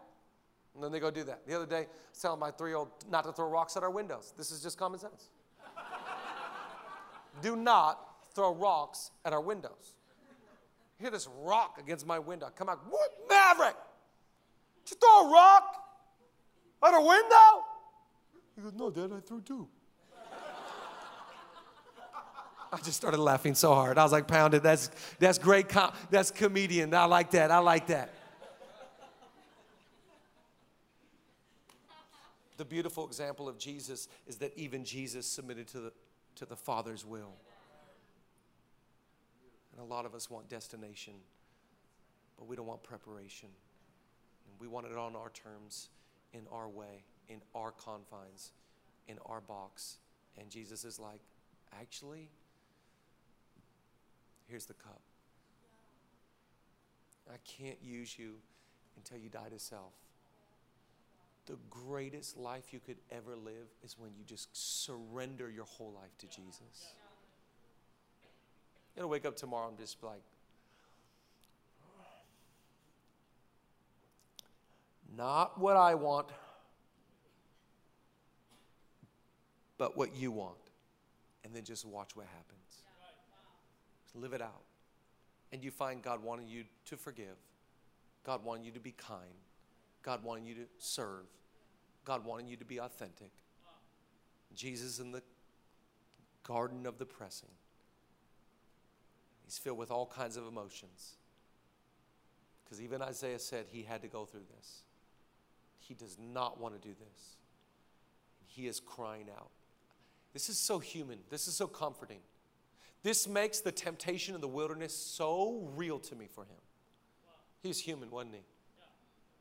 And 0.75 0.85
then 0.85 0.93
they 0.93 1.01
go 1.01 1.11
do 1.11 1.25
that. 1.25 1.47
The 1.47 1.57
other 1.57 1.67
day, 1.67 1.79
I 1.81 1.87
was 2.11 2.21
telling 2.21 2.39
my 2.39 2.53
three 2.53 2.71
year 2.71 2.77
old 2.77 2.91
not 3.11 3.25
to 3.25 3.33
throw 3.33 3.49
rocks 3.49 3.77
at 3.77 3.83
our 3.83 3.91
windows. 3.91 4.33
This 4.37 4.53
is 4.53 4.63
just 4.63 4.79
common 4.79 5.01
sense. 5.01 5.31
Do 7.41 7.57
not 7.57 8.01
throw 8.35 8.55
rocks 8.55 9.11
at 9.25 9.33
our 9.33 9.41
windows. 9.41 9.95
I 10.99 11.03
hear 11.03 11.11
this 11.11 11.29
rock 11.43 11.79
against 11.81 12.07
my 12.07 12.19
window. 12.19 12.47
I 12.47 12.51
come 12.51 12.69
out, 12.69 12.81
what, 12.89 13.11
Maverick? 13.29 13.77
Did 14.85 14.93
you 14.93 14.97
throw 15.01 15.29
a 15.29 15.33
rock 15.33 15.77
at 16.85 16.95
a 16.95 17.01
window? 17.01 17.65
He 18.57 18.63
goes, 18.63 18.73
no, 18.75 18.91
Dad, 18.91 19.13
I 19.17 19.21
threw 19.21 19.41
two. 19.41 19.69
I 22.73 22.77
just 22.79 22.95
started 22.97 23.19
laughing 23.19 23.55
so 23.55 23.75
hard. 23.75 23.99
I 23.99 24.03
was 24.03 24.13
like, 24.13 24.27
pounded. 24.27 24.63
That's 24.63 24.91
that's 25.19 25.39
great. 25.39 25.69
Com- 25.69 25.93
that's 26.11 26.31
comedian. 26.31 26.93
I 26.93 27.05
like 27.05 27.31
that. 27.33 27.51
I 27.51 27.59
like 27.59 27.87
that. 27.89 28.15
The 32.57 32.65
beautiful 32.65 33.07
example 33.07 33.49
of 33.49 33.57
Jesus 33.57 34.09
is 34.27 34.37
that 34.39 34.53
even 34.57 34.85
Jesus 34.85 35.27
submitted 35.27 35.69
to 35.69 35.79
the, 35.79 35.93
to 36.39 36.47
the 36.47 36.57
Father's 36.57 37.05
will. 37.05 37.35
And 39.73 39.81
a 39.81 39.85
lot 39.85 40.07
of 40.07 40.15
us 40.15 40.31
want 40.31 40.49
destination, 40.49 41.15
but 42.39 42.47
we 42.47 42.57
don't 42.57 42.67
want 42.67 42.83
preparation. 42.83 43.49
And 44.47 44.61
we 44.61 44.69
want 44.69 44.87
it 44.87 44.97
on 44.97 45.17
our 45.17 45.31
terms, 45.31 45.89
in 46.33 46.43
our 46.53 46.69
way, 46.69 47.05
in 47.29 47.41
our 47.55 47.73
confines, 47.73 48.53
in 49.09 49.19
our 49.27 49.41
box. 49.41 49.99
And 50.39 50.49
Jesus 50.49 50.85
is 50.85 50.99
like, 50.99 51.21
actually, 51.81 52.29
here's 54.49 54.67
the 54.67 54.75
cup. 54.75 55.01
I 57.31 57.37
can't 57.45 57.79
use 57.83 58.19
you 58.19 58.35
until 58.97 59.19
you 59.19 59.29
die 59.29 59.49
to 59.51 59.59
self 59.59 59.93
the 61.49 61.57
greatest 61.71 62.37
life 62.37 62.73
you 62.73 62.79
could 62.79 62.99
ever 63.11 63.35
live 63.35 63.69
is 63.83 63.97
when 63.99 64.11
you 64.19 64.25
just 64.25 64.49
surrender 64.53 65.51
your 65.51 65.65
whole 65.65 65.93
life 65.93 66.17
to 66.19 66.27
Jesus. 66.27 66.93
You're 68.95 69.03
gonna 69.03 69.09
wake 69.09 69.25
up 69.25 69.35
tomorrow 69.35 69.69
and 69.69 69.79
just 69.79 70.03
like, 70.03 70.21
not 75.17 75.59
what 75.59 75.77
I 75.77 75.95
want, 75.95 76.29
but 79.79 79.97
what 79.97 80.15
you 80.15 80.31
want. 80.31 80.57
And 81.45 81.55
then 81.55 81.65
just 81.65 81.87
watch 81.87 82.15
what 82.15 82.27
happens. 82.27 82.83
Just 84.05 84.17
live 84.17 84.35
it 84.35 84.43
out. 84.43 84.65
And 85.51 85.65
you 85.65 85.71
find 85.71 86.03
God 86.03 86.23
wanting 86.23 86.47
you 86.47 86.65
to 86.87 86.99
forgive, 86.99 87.37
God 88.23 88.45
wanting 88.45 88.65
you 88.65 88.73
to 88.73 88.81
be 88.81 88.93
kind, 88.93 89.23
God 90.03 90.23
wanting 90.25 90.45
you 90.47 90.55
to 90.55 90.67
serve, 90.79 91.27
God 92.05 92.25
wanting 92.25 92.49
you 92.49 92.57
to 92.57 92.65
be 92.65 92.79
authentic. 92.79 93.31
Jesus 94.55 94.99
in 94.99 95.13
the 95.13 95.23
garden 96.43 96.87
of 96.87 96.99
the 96.99 97.05
pressing. 97.05 97.51
He's 99.45 99.59
filled 99.59 99.79
with 99.79 99.91
all 99.91 100.07
kinds 100.07 100.37
of 100.37 100.47
emotions. 100.47 101.17
Because 102.65 102.83
even 102.83 103.01
Isaiah 103.01 103.39
said 103.39 103.67
he 103.71 103.83
had 103.83 104.03
to 104.03 104.09
go 104.09 104.25
through 104.25 104.45
this. 104.57 104.83
He 105.79 105.95
does 105.95 106.19
not 106.19 106.61
want 106.61 106.81
to 106.81 106.89
do 106.89 106.95
this. 106.95 107.37
He 108.47 108.67
is 108.67 108.81
crying 108.81 109.29
out. 109.35 109.51
This 110.33 110.49
is 110.49 110.59
so 110.59 110.79
human. 110.79 111.19
This 111.31 111.49
is 111.49 111.55
so 111.55 111.67
comforting. 111.67 112.19
This 113.03 113.27
makes 113.27 113.61
the 113.61 113.73
temptation 113.73 114.35
in 114.35 114.41
the 114.41 114.49
wilderness 114.49 114.95
so 114.95 115.71
real 115.75 115.99
to 116.01 116.15
me 116.15 116.27
for 116.27 116.43
him. 116.43 116.61
He's 117.63 117.79
human, 117.79 118.11
wasn't 118.11 118.35
he? 118.35 118.41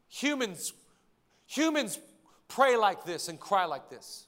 Humans, 0.09 0.73
humans 1.45 1.99
pray 2.47 2.77
like 2.77 3.03
this 3.03 3.27
and 3.27 3.39
cry 3.39 3.65
like 3.65 3.89
this. 3.89 4.25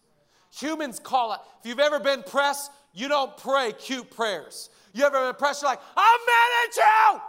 Humans 0.51 0.99
call 0.99 1.33
it. 1.33 1.39
If 1.61 1.69
you've 1.69 1.79
ever 1.79 1.99
been 1.99 2.23
pressed, 2.23 2.71
you 2.93 3.07
don't 3.07 3.35
pray 3.37 3.73
cute 3.73 4.09
prayers. 4.09 4.69
You 4.93 5.05
ever 5.05 5.27
been 5.27 5.35
pressed, 5.37 5.61
you're 5.61 5.71
like, 5.71 5.81
I'm 5.95 6.19
mad 6.25 6.49
at 6.67 6.75
you. 6.75 7.21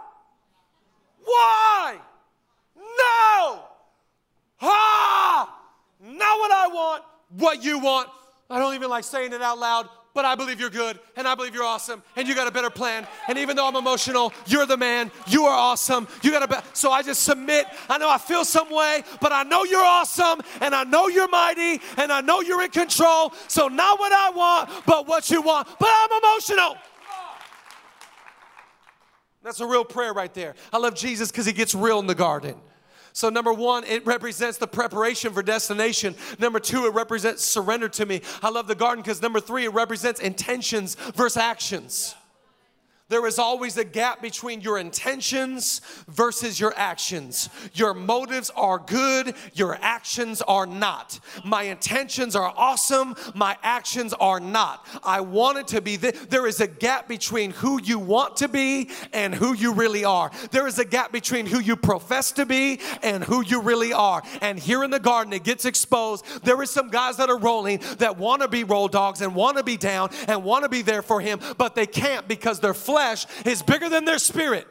Why? 1.23 1.97
No. 2.75 3.63
Ah, 4.63 5.59
not 5.99 6.39
what 6.39 6.51
I 6.51 6.67
want, 6.67 7.03
what 7.37 7.63
you 7.63 7.79
want. 7.79 8.09
I 8.49 8.59
don't 8.59 8.75
even 8.75 8.89
like 8.89 9.03
saying 9.03 9.33
it 9.33 9.41
out 9.41 9.59
loud 9.59 9.87
but 10.13 10.25
I 10.25 10.35
believe 10.35 10.59
you're 10.59 10.69
good 10.69 10.99
and 11.15 11.27
I 11.27 11.35
believe 11.35 11.53
you're 11.53 11.63
awesome 11.63 12.03
and 12.15 12.27
you 12.27 12.35
got 12.35 12.47
a 12.47 12.51
better 12.51 12.69
plan. 12.69 13.07
And 13.27 13.37
even 13.37 13.55
though 13.55 13.67
I'm 13.67 13.75
emotional, 13.75 14.33
you're 14.47 14.65
the 14.65 14.77
man. 14.77 15.11
You 15.27 15.45
are 15.45 15.55
awesome. 15.55 16.07
You 16.21 16.31
got 16.31 16.43
a 16.43 16.47
be- 16.47 16.67
so 16.73 16.91
I 16.91 17.01
just 17.01 17.23
submit. 17.23 17.65
I 17.89 17.97
know 17.97 18.09
I 18.09 18.17
feel 18.17 18.43
some 18.43 18.69
way, 18.69 19.03
but 19.21 19.31
I 19.31 19.43
know 19.43 19.63
you're 19.63 19.83
awesome 19.83 20.41
and 20.59 20.75
I 20.75 20.83
know 20.83 21.07
you're 21.07 21.29
mighty 21.29 21.81
and 21.97 22.11
I 22.11 22.21
know 22.21 22.41
you're 22.41 22.61
in 22.61 22.71
control. 22.71 23.33
So 23.47 23.67
not 23.67 23.99
what 23.99 24.11
I 24.11 24.29
want, 24.31 24.85
but 24.85 25.07
what 25.07 25.29
you 25.29 25.41
want. 25.41 25.67
But 25.79 25.89
I'm 25.89 26.23
emotional. 26.23 26.77
That's 29.43 29.59
a 29.59 29.65
real 29.65 29.83
prayer 29.83 30.13
right 30.13 30.33
there. 30.33 30.55
I 30.71 30.77
love 30.77 30.95
Jesus 30.95 31.31
because 31.31 31.45
he 31.45 31.53
gets 31.53 31.73
real 31.73 31.99
in 31.99 32.07
the 32.07 32.15
garden. 32.15 32.55
So, 33.13 33.29
number 33.29 33.53
one, 33.53 33.83
it 33.83 34.05
represents 34.05 34.57
the 34.57 34.67
preparation 34.67 35.33
for 35.33 35.43
destination. 35.43 36.15
Number 36.39 36.59
two, 36.59 36.85
it 36.85 36.93
represents 36.93 37.43
surrender 37.43 37.89
to 37.89 38.05
me. 38.05 38.21
I 38.41 38.49
love 38.49 38.67
the 38.67 38.75
garden 38.75 39.01
because 39.03 39.21
number 39.21 39.39
three, 39.39 39.65
it 39.65 39.73
represents 39.73 40.19
intentions 40.19 40.95
versus 40.95 41.37
actions. 41.37 42.15
There 43.11 43.27
is 43.27 43.39
always 43.39 43.75
a 43.75 43.83
gap 43.83 44.21
between 44.21 44.61
your 44.61 44.77
intentions 44.77 45.81
versus 46.07 46.61
your 46.61 46.73
actions. 46.77 47.49
Your 47.73 47.93
motives 47.93 48.49
are 48.55 48.79
good, 48.79 49.35
your 49.53 49.77
actions 49.81 50.41
are 50.41 50.65
not. 50.65 51.19
My 51.43 51.63
intentions 51.63 52.37
are 52.37 52.53
awesome, 52.55 53.17
my 53.35 53.57
actions 53.63 54.13
are 54.13 54.39
not. 54.39 54.87
I 55.03 55.19
wanted 55.19 55.67
to 55.67 55.81
be 55.81 55.97
th- 55.97 56.15
there 56.29 56.47
is 56.47 56.61
a 56.61 56.67
gap 56.67 57.09
between 57.09 57.51
who 57.51 57.81
you 57.83 57.99
want 57.99 58.37
to 58.37 58.47
be 58.47 58.89
and 59.11 59.35
who 59.35 59.53
you 59.55 59.73
really 59.73 60.05
are. 60.05 60.31
There 60.51 60.65
is 60.65 60.79
a 60.79 60.85
gap 60.85 61.11
between 61.11 61.47
who 61.47 61.59
you 61.59 61.75
profess 61.75 62.31
to 62.33 62.45
be 62.45 62.79
and 63.03 63.25
who 63.25 63.43
you 63.43 63.59
really 63.59 63.91
are. 63.91 64.23
And 64.39 64.57
here 64.57 64.85
in 64.85 64.89
the 64.89 65.01
garden 65.01 65.33
it 65.33 65.43
gets 65.43 65.65
exposed. 65.65 66.23
There 66.45 66.61
is 66.61 66.69
some 66.69 66.89
guys 66.89 67.17
that 67.17 67.29
are 67.29 67.37
rolling 67.37 67.81
that 67.97 68.17
want 68.17 68.41
to 68.41 68.47
be 68.47 68.63
roll 68.63 68.87
dogs 68.87 69.19
and 69.19 69.35
want 69.35 69.57
to 69.57 69.63
be 69.63 69.75
down 69.75 70.11
and 70.29 70.45
want 70.45 70.63
to 70.63 70.69
be 70.69 70.81
there 70.81 71.01
for 71.01 71.19
him, 71.19 71.41
but 71.57 71.75
they 71.75 71.85
can't 71.85 72.25
because 72.25 72.61
their 72.61 72.73
flesh 72.73 73.00
flesh 73.01 73.25
is 73.45 73.61
bigger 73.63 73.89
than 73.89 74.05
their 74.05 74.19
spirit. 74.19 74.67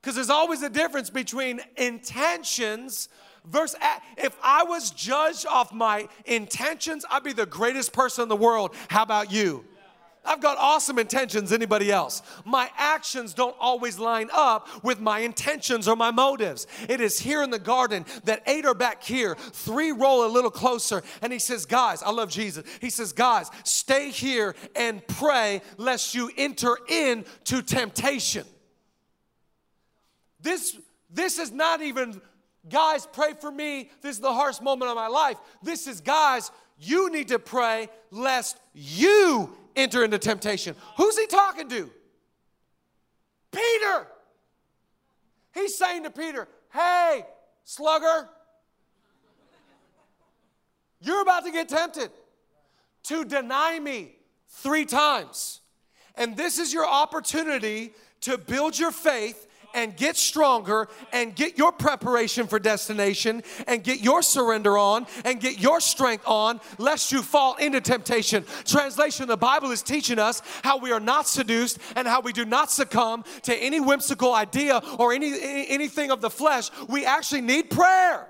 Because 0.00 0.14
there's 0.14 0.30
always 0.30 0.62
a 0.62 0.70
difference 0.70 1.10
between 1.10 1.60
intentions 1.76 3.08
versus 3.44 3.78
if 4.16 4.36
I 4.42 4.62
was 4.62 4.90
judged 4.90 5.46
off 5.46 5.72
my 5.72 6.08
intentions, 6.24 7.04
I'd 7.10 7.24
be 7.24 7.32
the 7.32 7.46
greatest 7.46 7.92
person 7.92 8.22
in 8.22 8.28
the 8.28 8.36
world. 8.36 8.74
How 8.88 9.02
about 9.02 9.32
you? 9.32 9.64
I've 10.28 10.42
got 10.42 10.58
awesome 10.58 10.98
intentions, 10.98 11.52
anybody 11.52 11.90
else. 11.90 12.22
My 12.44 12.70
actions 12.76 13.32
don't 13.32 13.56
always 13.58 13.98
line 13.98 14.28
up 14.32 14.68
with 14.84 15.00
my 15.00 15.20
intentions 15.20 15.88
or 15.88 15.96
my 15.96 16.10
motives. 16.10 16.66
It 16.86 17.00
is 17.00 17.18
here 17.18 17.42
in 17.42 17.50
the 17.50 17.58
garden 17.58 18.04
that 18.24 18.42
eight 18.46 18.66
are 18.66 18.74
back 18.74 19.02
here, 19.02 19.34
three 19.36 19.90
roll 19.90 20.26
a 20.26 20.28
little 20.28 20.50
closer, 20.50 21.02
and 21.22 21.32
he 21.32 21.38
says, 21.38 21.64
Guys, 21.64 22.02
I 22.02 22.10
love 22.10 22.28
Jesus. 22.28 22.64
He 22.80 22.90
says, 22.90 23.12
Guys, 23.12 23.50
stay 23.64 24.10
here 24.10 24.54
and 24.76 25.06
pray 25.08 25.62
lest 25.78 26.14
you 26.14 26.30
enter 26.36 26.76
into 26.88 27.62
temptation. 27.62 28.44
This, 30.40 30.76
this 31.10 31.38
is 31.38 31.50
not 31.50 31.80
even, 31.80 32.20
guys, 32.68 33.06
pray 33.06 33.32
for 33.40 33.50
me. 33.50 33.90
This 34.02 34.16
is 34.16 34.20
the 34.20 34.32
hardest 34.32 34.62
moment 34.62 34.90
of 34.90 34.96
my 34.96 35.08
life. 35.08 35.38
This 35.62 35.86
is, 35.86 36.02
guys, 36.02 36.50
you 36.78 37.10
need 37.10 37.28
to 37.28 37.38
pray 37.38 37.88
lest 38.10 38.58
you 38.74 39.56
enter 39.78 40.04
into 40.04 40.18
temptation. 40.18 40.74
Who's 40.96 41.18
he 41.18 41.26
talking 41.26 41.68
to? 41.68 41.90
Peter. 43.50 44.06
He's 45.54 45.76
saying 45.76 46.04
to 46.04 46.10
Peter, 46.10 46.46
Hey, 46.72 47.24
slugger, 47.64 48.28
you're 51.00 51.22
about 51.22 51.44
to 51.44 51.50
get 51.50 51.68
tempted 51.68 52.10
to 53.04 53.24
deny 53.24 53.78
me 53.78 54.16
three 54.48 54.84
times. 54.84 55.60
And 56.14 56.36
this 56.36 56.58
is 56.58 56.72
your 56.72 56.86
opportunity 56.86 57.92
to 58.22 58.36
build 58.36 58.78
your 58.78 58.90
faith 58.90 59.47
and 59.74 59.96
get 59.96 60.16
stronger 60.16 60.88
and 61.12 61.34
get 61.34 61.58
your 61.58 61.72
preparation 61.72 62.46
for 62.46 62.58
destination 62.58 63.42
and 63.66 63.84
get 63.84 64.00
your 64.00 64.22
surrender 64.22 64.76
on 64.78 65.06
and 65.24 65.40
get 65.40 65.58
your 65.58 65.80
strength 65.80 66.24
on, 66.26 66.60
lest 66.78 67.12
you 67.12 67.22
fall 67.22 67.56
into 67.56 67.80
temptation. 67.80 68.44
Translation 68.64 69.28
The 69.28 69.36
Bible 69.36 69.70
is 69.70 69.82
teaching 69.82 70.18
us 70.18 70.42
how 70.62 70.78
we 70.78 70.92
are 70.92 71.00
not 71.00 71.26
seduced 71.26 71.78
and 71.96 72.06
how 72.06 72.20
we 72.20 72.32
do 72.32 72.44
not 72.44 72.70
succumb 72.70 73.24
to 73.42 73.54
any 73.54 73.80
whimsical 73.80 74.34
idea 74.34 74.80
or 74.98 75.12
any, 75.12 75.32
anything 75.68 76.10
of 76.10 76.20
the 76.20 76.30
flesh. 76.30 76.70
We 76.88 77.04
actually 77.04 77.42
need 77.42 77.70
prayer. 77.70 78.28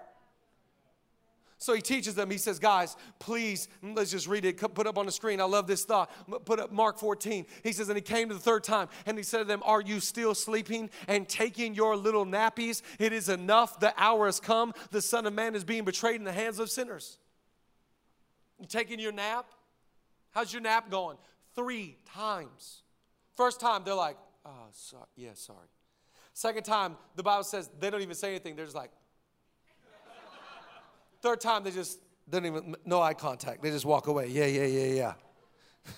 So 1.68 1.74
he 1.74 1.82
teaches 1.82 2.14
them, 2.14 2.30
he 2.30 2.38
says, 2.38 2.58
guys, 2.58 2.96
please, 3.18 3.68
mm, 3.84 3.94
let's 3.94 4.10
just 4.10 4.26
read 4.26 4.46
it, 4.46 4.56
put 4.56 4.86
up 4.86 4.96
on 4.96 5.04
the 5.04 5.12
screen. 5.12 5.38
I 5.38 5.44
love 5.44 5.66
this 5.66 5.84
thought. 5.84 6.10
Put 6.46 6.58
up 6.58 6.72
Mark 6.72 6.98
14. 6.98 7.44
He 7.62 7.72
says, 7.72 7.90
and 7.90 7.96
he 7.98 8.00
came 8.00 8.28
to 8.28 8.34
the 8.34 8.40
third 8.40 8.64
time 8.64 8.88
and 9.04 9.18
he 9.18 9.22
said 9.22 9.40
to 9.40 9.44
them, 9.44 9.60
Are 9.66 9.82
you 9.82 10.00
still 10.00 10.34
sleeping 10.34 10.88
and 11.08 11.28
taking 11.28 11.74
your 11.74 11.94
little 11.94 12.24
nappies? 12.24 12.80
It 12.98 13.12
is 13.12 13.28
enough. 13.28 13.80
The 13.80 13.92
hour 13.98 14.24
has 14.24 14.40
come. 14.40 14.72
The 14.92 15.02
Son 15.02 15.26
of 15.26 15.34
Man 15.34 15.54
is 15.54 15.62
being 15.62 15.84
betrayed 15.84 16.16
in 16.16 16.24
the 16.24 16.32
hands 16.32 16.58
of 16.58 16.70
sinners. 16.70 17.18
You 18.58 18.66
taking 18.66 18.98
your 18.98 19.12
nap? 19.12 19.44
How's 20.30 20.50
your 20.50 20.62
nap 20.62 20.90
going? 20.90 21.18
Three 21.54 21.98
times. 22.14 22.80
First 23.36 23.60
time, 23.60 23.82
they're 23.84 23.92
like, 23.92 24.16
ah, 24.46 24.52
Oh, 24.54 24.68
sorry. 24.72 25.04
Yeah, 25.16 25.34
sorry. 25.34 25.68
Second 26.32 26.62
time, 26.62 26.96
the 27.14 27.22
Bible 27.22 27.44
says 27.44 27.68
they 27.78 27.90
don't 27.90 28.00
even 28.00 28.14
say 28.14 28.30
anything. 28.30 28.56
They're 28.56 28.64
just 28.64 28.74
like, 28.74 28.90
Third 31.20 31.40
time, 31.40 31.64
they 31.64 31.70
just 31.70 31.98
don't 32.30 32.46
even, 32.46 32.76
no 32.84 33.02
eye 33.02 33.14
contact. 33.14 33.62
They 33.62 33.70
just 33.70 33.84
walk 33.84 34.06
away. 34.06 34.28
Yeah, 34.28 34.46
yeah, 34.46 34.66
yeah, 34.66 34.94
yeah. 34.94 35.12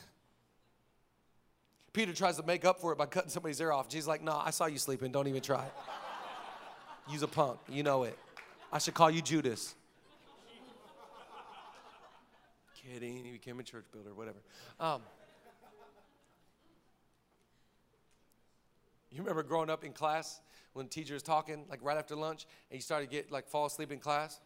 Peter 1.93 2.13
tries 2.15 2.37
to 2.37 2.43
make 2.45 2.65
up 2.65 2.81
for 2.81 2.93
it 2.93 2.99
by 2.99 3.07
cutting 3.07 3.31
somebody's 3.31 3.61
ear 3.61 3.73
off. 3.73 3.89
Jesus 3.89 4.09
like, 4.09 4.23
no, 4.23 4.33
nah, 4.33 4.43
I 4.45 4.51
saw 4.51 4.67
you 4.67 4.79
sleeping. 4.79 5.13
Don't 5.13 5.29
even 5.29 5.43
try. 5.43 5.67
Use 7.11 7.23
a 7.23 7.29
punk. 7.29 7.59
You 7.69 7.83
know 7.83 8.05
it. 8.05 8.19
I 8.73 8.79
should 8.79 8.95
call 8.95 9.11
you 9.11 9.21
Judas. 9.21 9.75
Kidding. 12.83 13.25
He 13.25 13.33
became 13.33 13.59
a 13.61 13.65
church 13.65 13.85
builder, 13.93 14.15
whatever. 14.15 14.39
Um, 14.79 15.03
you 19.11 19.19
remember 19.19 19.43
growing 19.43 19.69
up 19.69 19.85
in 19.85 19.93
class 19.93 20.41
when 20.73 20.87
teacher 20.87 21.15
was 21.15 21.23
talking, 21.23 21.65
like 21.69 21.81
right 21.83 21.99
after 21.99 22.15
lunch, 22.15 22.47
and 22.71 22.79
you 22.79 22.83
started 22.83 23.11
to 23.11 23.17
get 23.17 23.33
like 23.33 23.49
fall 23.49 23.67
asleep 23.67 23.91
in 23.91 23.99
class? 23.99 24.41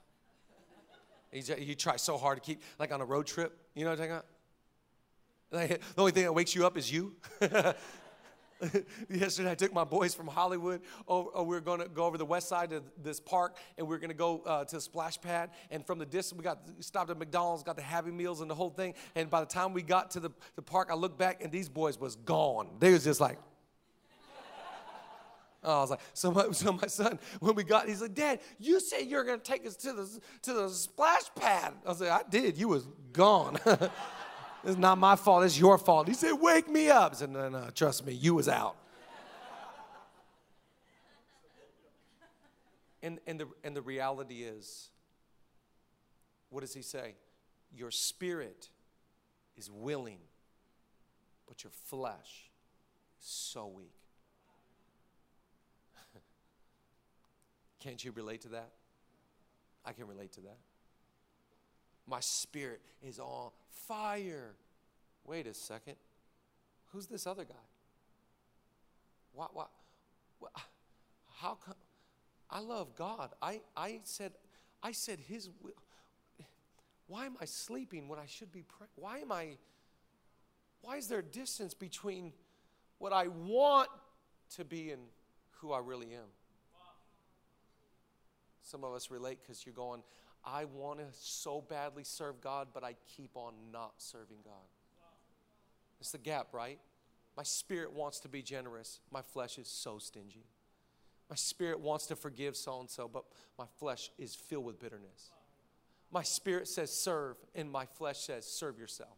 You 1.34 1.74
try 1.74 1.96
so 1.96 2.16
hard 2.16 2.38
to 2.38 2.42
keep, 2.42 2.62
like 2.78 2.92
on 2.92 3.00
a 3.00 3.04
road 3.04 3.26
trip, 3.26 3.58
you 3.74 3.84
know 3.84 3.90
what 3.90 4.00
I'm 4.00 4.08
talking 4.08 4.12
about? 4.12 4.26
Like, 5.50 5.94
the 5.94 6.00
only 6.00 6.12
thing 6.12 6.24
that 6.24 6.32
wakes 6.32 6.54
you 6.54 6.66
up 6.66 6.76
is 6.76 6.92
you. 6.92 7.16
Yesterday, 9.10 9.50
I 9.50 9.54
took 9.54 9.72
my 9.72 9.84
boys 9.84 10.14
from 10.14 10.26
Hollywood. 10.26 10.80
Oh, 11.08 11.30
oh 11.34 11.42
we 11.42 11.56
are 11.56 11.60
going 11.60 11.80
to 11.80 11.88
go 11.88 12.04
over 12.04 12.16
the 12.18 12.24
west 12.24 12.48
side 12.48 12.72
of 12.72 12.84
this 13.02 13.20
park, 13.20 13.56
and 13.76 13.86
we 13.86 13.94
are 13.94 13.98
going 13.98 14.10
to 14.10 14.14
go 14.14 14.42
uh, 14.46 14.64
to 14.64 14.76
the 14.76 14.80
splash 14.80 15.20
pad. 15.20 15.50
And 15.70 15.84
from 15.84 15.98
the 15.98 16.06
distance, 16.06 16.38
we 16.38 16.44
got 16.44 16.60
stopped 16.80 17.10
at 17.10 17.18
McDonald's, 17.18 17.62
got 17.62 17.76
the 17.76 17.82
Happy 17.82 18.10
Meals 18.10 18.40
and 18.40 18.50
the 18.50 18.54
whole 18.54 18.70
thing. 18.70 18.94
And 19.14 19.28
by 19.28 19.40
the 19.40 19.46
time 19.46 19.72
we 19.72 19.82
got 19.82 20.12
to 20.12 20.20
the, 20.20 20.30
the 20.56 20.62
park, 20.62 20.88
I 20.90 20.94
looked 20.94 21.18
back, 21.18 21.42
and 21.42 21.52
these 21.52 21.68
boys 21.68 21.98
was 21.98 22.16
gone. 22.16 22.68
They 22.78 22.92
was 22.92 23.04
just 23.04 23.20
like. 23.20 23.38
Oh, 25.64 25.78
I 25.78 25.80
was 25.80 25.90
like, 25.90 26.00
so 26.12 26.30
my, 26.30 26.50
so 26.52 26.72
my 26.72 26.86
son, 26.86 27.18
when 27.40 27.54
we 27.54 27.64
got, 27.64 27.88
he's 27.88 28.02
like, 28.02 28.14
Dad, 28.14 28.40
you 28.58 28.78
said 28.80 29.02
you 29.02 29.16
were 29.16 29.24
going 29.24 29.40
to 29.40 29.44
take 29.44 29.66
us 29.66 29.74
to 29.76 29.92
the, 29.94 30.20
to 30.42 30.52
the 30.52 30.68
splash 30.68 31.34
pad. 31.34 31.72
I 31.86 31.88
was 31.88 32.00
like, 32.00 32.10
I 32.10 32.20
did. 32.28 32.58
You 32.58 32.68
was 32.68 32.86
gone. 33.12 33.58
it's 34.64 34.76
not 34.76 34.98
my 34.98 35.16
fault. 35.16 35.44
It's 35.44 35.58
your 35.58 35.78
fault. 35.78 36.06
He 36.06 36.14
said, 36.14 36.32
wake 36.34 36.68
me 36.68 36.90
up. 36.90 37.12
I 37.12 37.14
said, 37.16 37.30
no, 37.30 37.48
no, 37.48 37.70
trust 37.74 38.04
me. 38.04 38.12
You 38.12 38.34
was 38.34 38.46
out. 38.46 38.76
and, 43.02 43.18
and, 43.26 43.40
the, 43.40 43.46
and 43.64 43.74
the 43.74 43.82
reality 43.82 44.42
is, 44.42 44.90
what 46.50 46.60
does 46.60 46.74
he 46.74 46.82
say? 46.82 47.14
Your 47.74 47.90
spirit 47.90 48.68
is 49.56 49.70
willing, 49.70 50.18
but 51.48 51.64
your 51.64 51.72
flesh 51.86 52.50
is 53.18 53.26
so 53.26 53.66
weak. 53.66 54.03
Can't 57.84 58.02
you 58.02 58.12
relate 58.12 58.40
to 58.40 58.48
that? 58.48 58.70
I 59.84 59.92
can 59.92 60.08
relate 60.08 60.32
to 60.32 60.40
that. 60.40 60.56
My 62.06 62.20
spirit 62.20 62.80
is 63.02 63.18
on 63.18 63.50
fire. 63.86 64.54
Wait 65.26 65.46
a 65.46 65.52
second. 65.52 65.96
Who's 66.92 67.06
this 67.06 67.26
other 67.26 67.44
guy? 67.44 67.54
What, 69.34 69.54
what, 69.54 69.68
what 70.38 70.52
how 71.36 71.58
come? 71.62 71.74
I 72.48 72.60
love 72.60 72.94
God. 72.96 73.32
I, 73.42 73.60
I 73.76 74.00
said, 74.04 74.32
I 74.82 74.92
said 74.92 75.18
his 75.18 75.50
will. 75.62 75.72
Why 77.06 77.26
am 77.26 77.36
I 77.38 77.44
sleeping 77.44 78.08
when 78.08 78.18
I 78.18 78.24
should 78.24 78.50
be 78.50 78.62
praying? 78.62 78.92
Why 78.96 79.18
am 79.18 79.30
I, 79.30 79.58
why 80.80 80.96
is 80.96 81.06
there 81.08 81.18
a 81.18 81.22
distance 81.22 81.74
between 81.74 82.32
what 82.96 83.12
I 83.12 83.26
want 83.26 83.90
to 84.56 84.64
be 84.64 84.90
and 84.90 85.02
who 85.58 85.72
I 85.72 85.80
really 85.80 86.14
am? 86.14 86.30
Some 88.64 88.82
of 88.82 88.92
us 88.94 89.10
relate 89.10 89.38
because 89.42 89.64
you're 89.64 89.74
going, 89.74 90.02
I 90.44 90.64
want 90.64 90.98
to 90.98 91.06
so 91.12 91.60
badly 91.60 92.02
serve 92.02 92.40
God, 92.40 92.68
but 92.74 92.82
I 92.82 92.96
keep 93.16 93.30
on 93.36 93.52
not 93.70 93.92
serving 93.98 94.38
God. 94.44 94.52
It's 96.00 96.12
the 96.12 96.18
gap, 96.18 96.48
right? 96.52 96.78
My 97.36 97.42
spirit 97.42 97.92
wants 97.92 98.20
to 98.20 98.28
be 98.28 98.42
generous. 98.42 99.00
My 99.10 99.22
flesh 99.22 99.58
is 99.58 99.68
so 99.68 99.98
stingy. 99.98 100.46
My 101.30 101.36
spirit 101.36 101.80
wants 101.80 102.06
to 102.06 102.16
forgive 102.16 102.56
so 102.56 102.80
and 102.80 102.90
so, 102.90 103.08
but 103.08 103.24
my 103.58 103.64
flesh 103.78 104.10
is 104.18 104.34
filled 104.34 104.64
with 104.64 104.78
bitterness. 104.78 105.30
My 106.10 106.22
spirit 106.22 106.68
says 106.68 106.92
serve, 106.92 107.36
and 107.54 107.70
my 107.70 107.86
flesh 107.86 108.20
says 108.20 108.46
serve 108.46 108.78
yourself. 108.78 109.16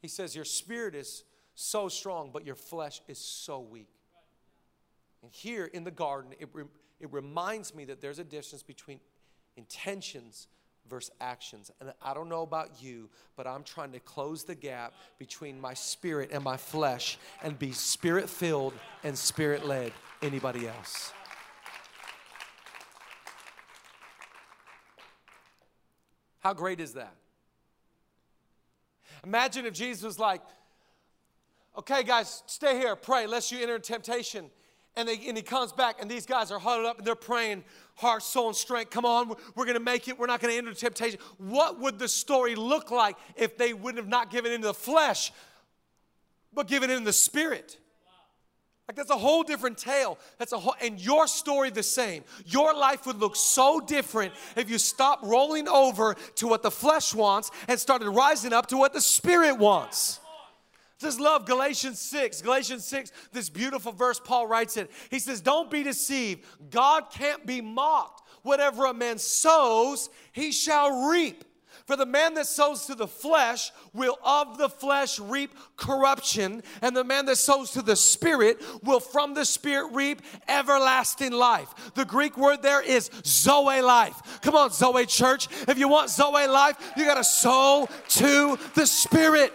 He 0.00 0.08
says 0.08 0.34
your 0.34 0.44
spirit 0.44 0.94
is 0.94 1.24
so 1.54 1.88
strong, 1.88 2.30
but 2.32 2.44
your 2.44 2.56
flesh 2.56 3.00
is 3.08 3.18
so 3.18 3.60
weak. 3.60 3.88
And 5.22 5.32
here 5.32 5.64
in 5.64 5.84
the 5.84 5.90
garden, 5.90 6.32
it, 6.38 6.48
it 7.04 7.12
reminds 7.12 7.74
me 7.74 7.84
that 7.84 8.00
there's 8.00 8.18
a 8.18 8.24
distance 8.24 8.62
between 8.62 8.98
intentions 9.56 10.48
versus 10.88 11.10
actions. 11.20 11.70
And 11.80 11.92
I 12.02 12.14
don't 12.14 12.30
know 12.30 12.42
about 12.42 12.82
you, 12.82 13.10
but 13.36 13.46
I'm 13.46 13.62
trying 13.62 13.92
to 13.92 14.00
close 14.00 14.44
the 14.44 14.54
gap 14.54 14.94
between 15.18 15.60
my 15.60 15.74
spirit 15.74 16.30
and 16.32 16.42
my 16.42 16.56
flesh 16.56 17.18
and 17.42 17.58
be 17.58 17.72
spirit 17.72 18.28
filled 18.30 18.72
and 19.02 19.16
spirit 19.16 19.66
led. 19.66 19.92
Anybody 20.22 20.66
else? 20.66 21.12
How 26.40 26.54
great 26.54 26.80
is 26.80 26.94
that? 26.94 27.14
Imagine 29.24 29.66
if 29.66 29.74
Jesus 29.74 30.02
was 30.02 30.18
like, 30.18 30.40
okay, 31.76 32.02
guys, 32.02 32.42
stay 32.46 32.78
here, 32.78 32.96
pray, 32.96 33.26
lest 33.26 33.52
you 33.52 33.60
enter 33.60 33.78
temptation. 33.78 34.50
And, 34.96 35.08
they, 35.08 35.18
and 35.26 35.36
he 35.36 35.42
comes 35.42 35.72
back, 35.72 36.00
and 36.00 36.08
these 36.08 36.24
guys 36.24 36.52
are 36.52 36.58
huddled 36.58 36.86
up 36.86 36.98
and 36.98 37.06
they're 37.06 37.16
praying, 37.16 37.64
heart, 37.96 38.22
soul, 38.22 38.48
and 38.48 38.56
strength. 38.56 38.90
Come 38.90 39.04
on, 39.04 39.34
we're 39.56 39.64
going 39.64 39.76
to 39.76 39.82
make 39.82 40.06
it. 40.06 40.16
We're 40.18 40.26
not 40.26 40.40
going 40.40 40.52
to 40.52 40.58
enter 40.58 40.72
temptation. 40.72 41.18
What 41.38 41.80
would 41.80 41.98
the 41.98 42.06
story 42.06 42.54
look 42.54 42.92
like 42.92 43.16
if 43.34 43.56
they 43.56 43.74
wouldn't 43.74 43.98
have 43.98 44.08
not 44.08 44.30
given 44.30 44.52
into 44.52 44.68
the 44.68 44.74
flesh, 44.74 45.32
but 46.52 46.68
given 46.68 46.90
in 46.90 47.02
the 47.02 47.12
spirit? 47.12 47.78
Like 48.86 48.96
that's 48.96 49.10
a 49.10 49.16
whole 49.16 49.42
different 49.42 49.78
tale. 49.78 50.18
That's 50.38 50.52
a 50.52 50.58
whole, 50.58 50.74
and 50.80 51.00
your 51.00 51.26
story 51.26 51.70
the 51.70 51.82
same. 51.82 52.22
Your 52.44 52.74
life 52.74 53.06
would 53.06 53.18
look 53.18 53.34
so 53.34 53.80
different 53.80 54.32
if 54.56 54.68
you 54.68 54.76
stopped 54.78 55.24
rolling 55.24 55.68
over 55.68 56.14
to 56.36 56.46
what 56.46 56.62
the 56.62 56.70
flesh 56.70 57.14
wants 57.14 57.50
and 57.66 57.80
started 57.80 58.10
rising 58.10 58.52
up 58.52 58.66
to 58.66 58.76
what 58.76 58.92
the 58.92 59.00
spirit 59.00 59.58
wants. 59.58 60.20
Just 60.98 61.20
love 61.20 61.46
Galatians 61.46 61.98
6. 62.00 62.42
Galatians 62.42 62.84
6, 62.86 63.12
this 63.32 63.50
beautiful 63.50 63.92
verse, 63.92 64.20
Paul 64.20 64.46
writes 64.46 64.76
it. 64.76 64.90
He 65.10 65.18
says, 65.18 65.40
Don't 65.40 65.70
be 65.70 65.82
deceived. 65.82 66.44
God 66.70 67.10
can't 67.10 67.44
be 67.44 67.60
mocked. 67.60 68.22
Whatever 68.42 68.86
a 68.86 68.94
man 68.94 69.18
sows, 69.18 70.10
he 70.32 70.52
shall 70.52 71.08
reap. 71.08 71.44
For 71.86 71.96
the 71.96 72.06
man 72.06 72.34
that 72.34 72.46
sows 72.46 72.86
to 72.86 72.94
the 72.94 73.06
flesh 73.06 73.70
will 73.92 74.18
of 74.24 74.56
the 74.56 74.70
flesh 74.70 75.18
reap 75.18 75.54
corruption, 75.76 76.62
and 76.80 76.96
the 76.96 77.04
man 77.04 77.26
that 77.26 77.36
sows 77.36 77.72
to 77.72 77.82
the 77.82 77.96
spirit 77.96 78.62
will 78.82 79.00
from 79.00 79.34
the 79.34 79.44
spirit 79.44 79.92
reap 79.92 80.22
everlasting 80.48 81.32
life. 81.32 81.92
The 81.94 82.06
Greek 82.06 82.38
word 82.38 82.62
there 82.62 82.80
is 82.80 83.10
Zoe 83.26 83.82
life. 83.82 84.40
Come 84.40 84.54
on, 84.54 84.70
Zoe 84.70 85.04
church. 85.04 85.48
If 85.68 85.78
you 85.78 85.88
want 85.88 86.08
Zoe 86.08 86.46
life, 86.46 86.76
you 86.96 87.04
got 87.04 87.16
to 87.16 87.24
sow 87.24 87.88
to 88.08 88.58
the 88.74 88.86
spirit 88.86 89.52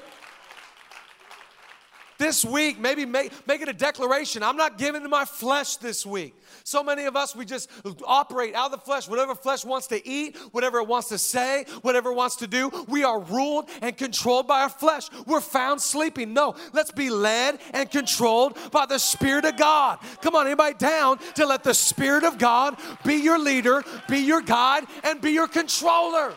this 2.19 2.45
week, 2.45 2.79
maybe 2.79 3.05
make, 3.05 3.31
make 3.47 3.61
it 3.61 3.69
a 3.69 3.73
declaration. 3.73 4.43
I'm 4.43 4.57
not 4.57 4.77
giving 4.77 5.01
to 5.01 5.09
my 5.09 5.25
flesh 5.25 5.77
this 5.77 6.05
week. 6.05 6.35
So 6.63 6.83
many 6.83 7.05
of 7.05 7.15
us, 7.15 7.35
we 7.35 7.45
just 7.45 7.69
operate 8.05 8.53
out 8.53 8.65
of 8.65 8.71
the 8.71 8.85
flesh, 8.85 9.07
whatever 9.07 9.33
flesh 9.33 9.65
wants 9.65 9.87
to 9.87 10.07
eat, 10.07 10.37
whatever 10.51 10.79
it 10.79 10.87
wants 10.87 11.09
to 11.09 11.17
say, 11.17 11.65
whatever 11.81 12.11
it 12.11 12.15
wants 12.15 12.35
to 12.37 12.47
do. 12.47 12.69
We 12.87 13.03
are 13.03 13.19
ruled 13.19 13.69
and 13.81 13.97
controlled 13.97 14.47
by 14.47 14.61
our 14.61 14.69
flesh. 14.69 15.09
We're 15.25 15.41
found 15.41 15.81
sleeping. 15.81 16.33
No, 16.33 16.55
let's 16.73 16.91
be 16.91 17.09
led 17.09 17.59
and 17.73 17.89
controlled 17.89 18.57
by 18.71 18.85
the 18.85 18.99
Spirit 18.99 19.45
of 19.45 19.57
God. 19.57 19.99
Come 20.21 20.35
on, 20.35 20.45
anybody 20.45 20.75
down 20.77 21.17
to 21.35 21.45
let 21.45 21.63
the 21.63 21.73
Spirit 21.73 22.25
of 22.25 22.37
God 22.37 22.77
be 23.05 23.15
your 23.15 23.39
leader, 23.39 23.83
be 24.09 24.19
your 24.19 24.41
guide, 24.41 24.83
and 25.03 25.21
be 25.21 25.31
your 25.31 25.47
controller. 25.47 26.35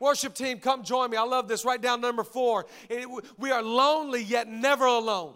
Worship 0.00 0.34
team, 0.34 0.58
come 0.58 0.82
join 0.82 1.10
me. 1.10 1.16
I 1.16 1.22
love 1.22 1.48
this. 1.48 1.64
Write 1.64 1.80
down 1.80 2.00
number 2.00 2.24
four. 2.24 2.66
we 3.38 3.50
are 3.50 3.62
lonely 3.62 4.22
yet 4.22 4.48
never 4.48 4.84
alone. 4.84 5.34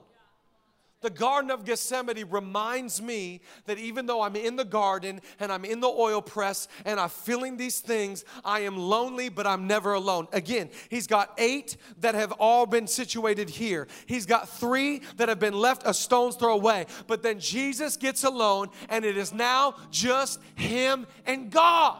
The 1.03 1.11
Garden 1.11 1.51
of 1.51 1.65
Gethsemane 1.65 2.27
reminds 2.29 3.01
me 3.01 3.41
that 3.65 3.79
even 3.79 4.05
though 4.05 4.21
I'm 4.21 4.37
in 4.37 4.57
the 4.57 4.67
garden 4.67 5.23
and 5.39 5.51
I'm 5.51 5.65
in 5.65 5.81
the 5.81 5.89
oil 5.89 6.21
press 6.21 6.69
and 6.85 7.01
I'm 7.01 7.09
feeling 7.09 7.57
these 7.57 7.81
things, 7.81 8.25
I 8.45 8.61
am 8.61 8.77
lonely, 8.77 9.31
but 9.31 9.47
I'm 9.47 9.67
never 9.67 9.95
alone. 9.95 10.29
Again, 10.33 10.69
he's 10.91 11.07
got 11.07 11.33
eight 11.39 11.79
that 12.01 12.15
have 12.15 12.33
all 12.33 12.67
been 12.67 12.87
situated 12.87 13.49
here. 13.49 13.89
He's 14.05 14.27
got 14.27 14.51
three 14.51 15.01
that 15.17 15.31
have 15.31 15.41
been 15.41 15.55
left 15.55 15.85
a 15.87 15.95
stone's 15.95 16.37
throw 16.37 16.53
away. 16.53 16.85
But 17.07 17.23
then 17.23 17.41
Jesus 17.41 17.97
gets 17.97 18.25
alone, 18.25 18.69
and 18.91 19.07
it 19.07 19.17
is 19.17 19.33
now 19.33 19.77
just 19.91 20.39
him 20.55 21.07
and 21.25 21.51
God. 21.51 21.97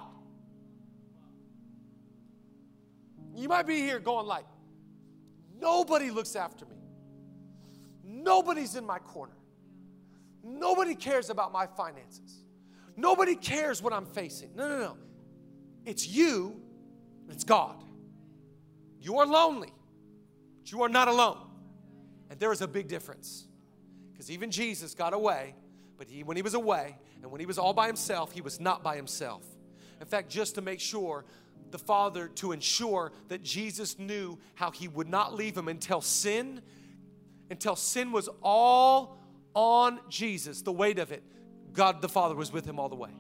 You 3.41 3.49
might 3.49 3.67
be 3.67 3.77
here 3.77 3.99
going 3.99 4.27
like, 4.27 4.45
nobody 5.59 6.11
looks 6.11 6.37
after 6.37 6.67
me. 6.67 6.77
Nobody's 8.05 8.77
in 8.77 8.85
my 8.85 8.99
corner. 8.99 9.37
Nobody 10.45 10.95
cares 10.95 11.31
about 11.31 11.51
my 11.51 11.67
finances. 11.67 12.45
Nobody 12.97 13.35
cares 13.35 13.83
what 13.83 13.95
I'm 13.95 14.05
facing. 14.05 14.55
No, 14.55 14.69
no, 14.69 14.79
no. 14.79 14.97
It's 15.87 16.07
you, 16.07 16.61
it's 17.31 17.45
God. 17.45 17.83
You 19.01 19.19
are 19.21 19.27
lonely, 19.27 19.73
but 20.59 20.71
you 20.71 20.83
are 20.83 20.91
not 20.91 21.09
alone. 21.09 21.39
And 22.29 22.39
there 22.39 22.53
is 22.53 22.61
a 22.61 22.69
big 22.69 22.89
difference. 22.89 23.47
Because 24.13 24.31
even 24.31 24.51
Jesus 24.51 24.93
got 24.93 25.15
away, 25.15 25.55
but 25.97 26.09
he, 26.11 26.25
when 26.25 26.37
he 26.37 26.43
was 26.43 26.53
away 26.53 26.99
and 27.23 27.31
when 27.31 27.41
he 27.41 27.47
was 27.47 27.57
all 27.57 27.73
by 27.73 27.87
himself, 27.87 28.33
he 28.33 28.43
was 28.43 28.61
not 28.61 28.83
by 28.83 28.97
himself. 28.97 29.45
In 29.99 30.07
fact, 30.07 30.29
just 30.29 30.57
to 30.57 30.61
make 30.61 30.79
sure 30.79 31.25
the 31.71 31.79
Father 31.79 32.29
to 32.37 32.53
ensure 32.53 33.13
that 33.29 33.43
Jesus 33.43 33.99
knew 33.99 34.39
how 34.55 34.71
he 34.71 34.89
would 34.89 35.09
not 35.09 35.35
leave 35.35 35.57
him 35.57 35.69
until 35.69 36.01
sin, 36.01 36.63
until 37.51 37.77
sin 37.77 38.13
was 38.13 38.29
all 38.43 39.19
on 39.55 40.01
Jesus, 40.09 40.63
the 40.63 40.73
weight 40.73 40.99
of 40.99 41.13
it. 41.13 41.23
God 41.73 42.03
the 42.03 42.09
Father 42.09 42.35
was 42.35 42.53
with 42.53 42.65
him 42.65 42.79
all 42.79 42.89
the 42.89 42.97
way. 42.97 43.11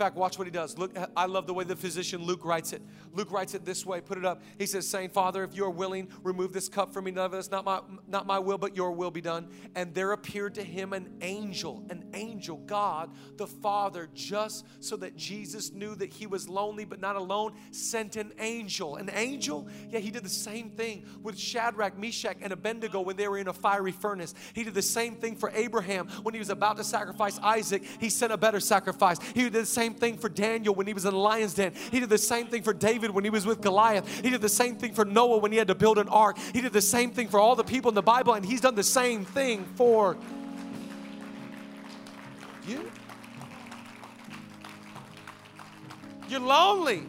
Fact, 0.00 0.16
watch 0.16 0.38
what 0.38 0.46
he 0.46 0.50
does. 0.50 0.78
Look, 0.78 0.96
I 1.14 1.26
love 1.26 1.46
the 1.46 1.52
way 1.52 1.62
the 1.62 1.76
physician 1.76 2.24
Luke 2.24 2.42
writes 2.42 2.72
it. 2.72 2.80
Luke 3.12 3.30
writes 3.30 3.52
it 3.52 3.66
this 3.66 3.84
way. 3.84 4.00
Put 4.00 4.16
it 4.16 4.24
up. 4.24 4.40
He 4.56 4.64
says, 4.64 4.88
saying, 4.88 5.10
Father, 5.10 5.44
if 5.44 5.54
you 5.54 5.62
are 5.66 5.70
willing, 5.70 6.08
remove 6.22 6.54
this 6.54 6.70
cup 6.70 6.94
from 6.94 7.04
me. 7.04 7.10
None 7.10 7.26
of 7.26 7.34
us, 7.34 7.50
not 7.50 7.66
my, 7.66 7.82
not 8.08 8.26
my 8.26 8.38
will, 8.38 8.56
but 8.56 8.74
your 8.74 8.92
will 8.92 9.10
be 9.10 9.20
done. 9.20 9.50
And 9.74 9.92
there 9.92 10.12
appeared 10.12 10.54
to 10.54 10.62
him 10.62 10.94
an 10.94 11.18
angel, 11.20 11.84
an 11.90 12.06
angel, 12.14 12.56
God 12.56 13.10
the 13.36 13.46
Father, 13.46 14.08
just 14.14 14.64
so 14.82 14.96
that 14.96 15.16
Jesus 15.16 15.70
knew 15.70 15.94
that 15.96 16.10
he 16.10 16.26
was 16.26 16.48
lonely 16.48 16.86
but 16.86 16.98
not 16.98 17.16
alone, 17.16 17.52
sent 17.70 18.16
an 18.16 18.32
angel. 18.38 18.96
An 18.96 19.10
angel? 19.12 19.68
Yeah, 19.90 19.98
he 19.98 20.10
did 20.10 20.24
the 20.24 20.30
same 20.30 20.70
thing 20.70 21.04
with 21.22 21.38
Shadrach, 21.38 21.98
Meshach, 21.98 22.38
and 22.40 22.54
Abednego 22.54 23.02
when 23.02 23.16
they 23.16 23.28
were 23.28 23.36
in 23.36 23.48
a 23.48 23.52
fiery 23.52 23.92
furnace. 23.92 24.34
He 24.54 24.64
did 24.64 24.72
the 24.72 24.80
same 24.80 25.16
thing 25.16 25.36
for 25.36 25.50
Abraham 25.50 26.08
when 26.22 26.32
he 26.32 26.38
was 26.38 26.48
about 26.48 26.78
to 26.78 26.84
sacrifice 26.84 27.38
Isaac. 27.40 27.84
He 28.00 28.08
sent 28.08 28.32
a 28.32 28.38
better 28.38 28.60
sacrifice. 28.60 29.18
He 29.34 29.42
did 29.42 29.52
the 29.52 29.66
same 29.66 29.89
thing 29.94 30.16
for 30.16 30.28
Daniel 30.28 30.74
when 30.74 30.86
he 30.86 30.94
was 30.94 31.04
in 31.04 31.12
the 31.12 31.18
lion's 31.18 31.54
den. 31.54 31.72
He 31.90 32.00
did 32.00 32.08
the 32.08 32.18
same 32.18 32.46
thing 32.46 32.62
for 32.62 32.72
David 32.72 33.00
David 33.00 33.14
when 33.14 33.24
he 33.24 33.30
was 33.30 33.46
with 33.46 33.60
Goliath. 33.60 34.20
He 34.20 34.30
did 34.30 34.40
the 34.40 34.48
same 34.48 34.76
thing 34.76 34.92
for 34.92 35.04
Noah 35.04 35.38
when 35.38 35.52
he 35.52 35.58
had 35.58 35.68
to 35.68 35.74
build 35.74 35.96
an 35.98 36.08
ark. 36.08 36.36
He 36.52 36.60
did 36.60 36.72
the 36.72 36.82
same 36.82 37.12
thing 37.12 37.28
for 37.28 37.38
all 37.38 37.54
the 37.54 37.64
people 37.64 37.88
in 37.88 37.94
the 37.94 38.02
Bible, 38.02 38.34
and 38.34 38.44
he's 38.44 38.60
done 38.60 38.74
the 38.74 38.82
same 38.82 39.24
thing 39.24 39.64
for 39.76 40.16
you. 42.66 42.90
You're 46.28 46.40
lonely, 46.40 47.02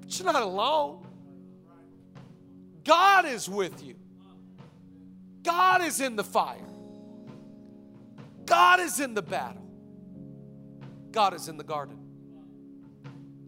but 0.00 0.18
you're 0.18 0.32
not 0.32 0.42
alone. 0.42 1.06
God 2.84 3.26
is 3.26 3.48
with 3.48 3.82
you. 3.82 3.94
God 5.42 5.82
is 5.82 6.00
in 6.00 6.16
the 6.16 6.24
fire. 6.24 6.58
God 8.46 8.80
is 8.80 9.00
in 9.00 9.14
the 9.14 9.22
battle. 9.22 9.65
God 11.16 11.32
is 11.32 11.48
in 11.48 11.56
the 11.56 11.64
garden 11.64 11.98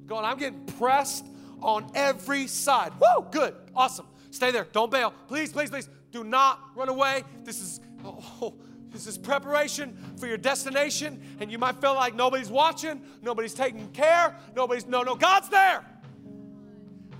going, 0.06 0.24
I'm 0.24 0.38
getting 0.38 0.64
pressed 0.64 1.26
on 1.60 1.90
every 1.94 2.46
side. 2.46 2.92
Woo, 2.98 3.26
good, 3.30 3.54
awesome. 3.76 4.06
Stay 4.30 4.50
there. 4.50 4.66
Don't 4.72 4.90
bail. 4.90 5.12
Please, 5.28 5.52
please, 5.52 5.68
please. 5.68 5.86
Do 6.10 6.24
not 6.24 6.60
run 6.74 6.88
away. 6.88 7.24
This 7.44 7.60
is 7.60 7.80
oh, 8.06 8.54
this 8.88 9.06
is 9.06 9.18
preparation 9.18 9.98
for 10.18 10.26
your 10.26 10.38
destination, 10.38 11.22
and 11.40 11.52
you 11.52 11.58
might 11.58 11.78
feel 11.78 11.92
like 11.92 12.14
nobody's 12.14 12.48
watching, 12.48 13.02
nobody's 13.20 13.52
taking 13.52 13.88
care, 13.88 14.34
nobody's 14.56 14.86
no, 14.86 15.02
no, 15.02 15.14
God's 15.14 15.50
there. 15.50 15.84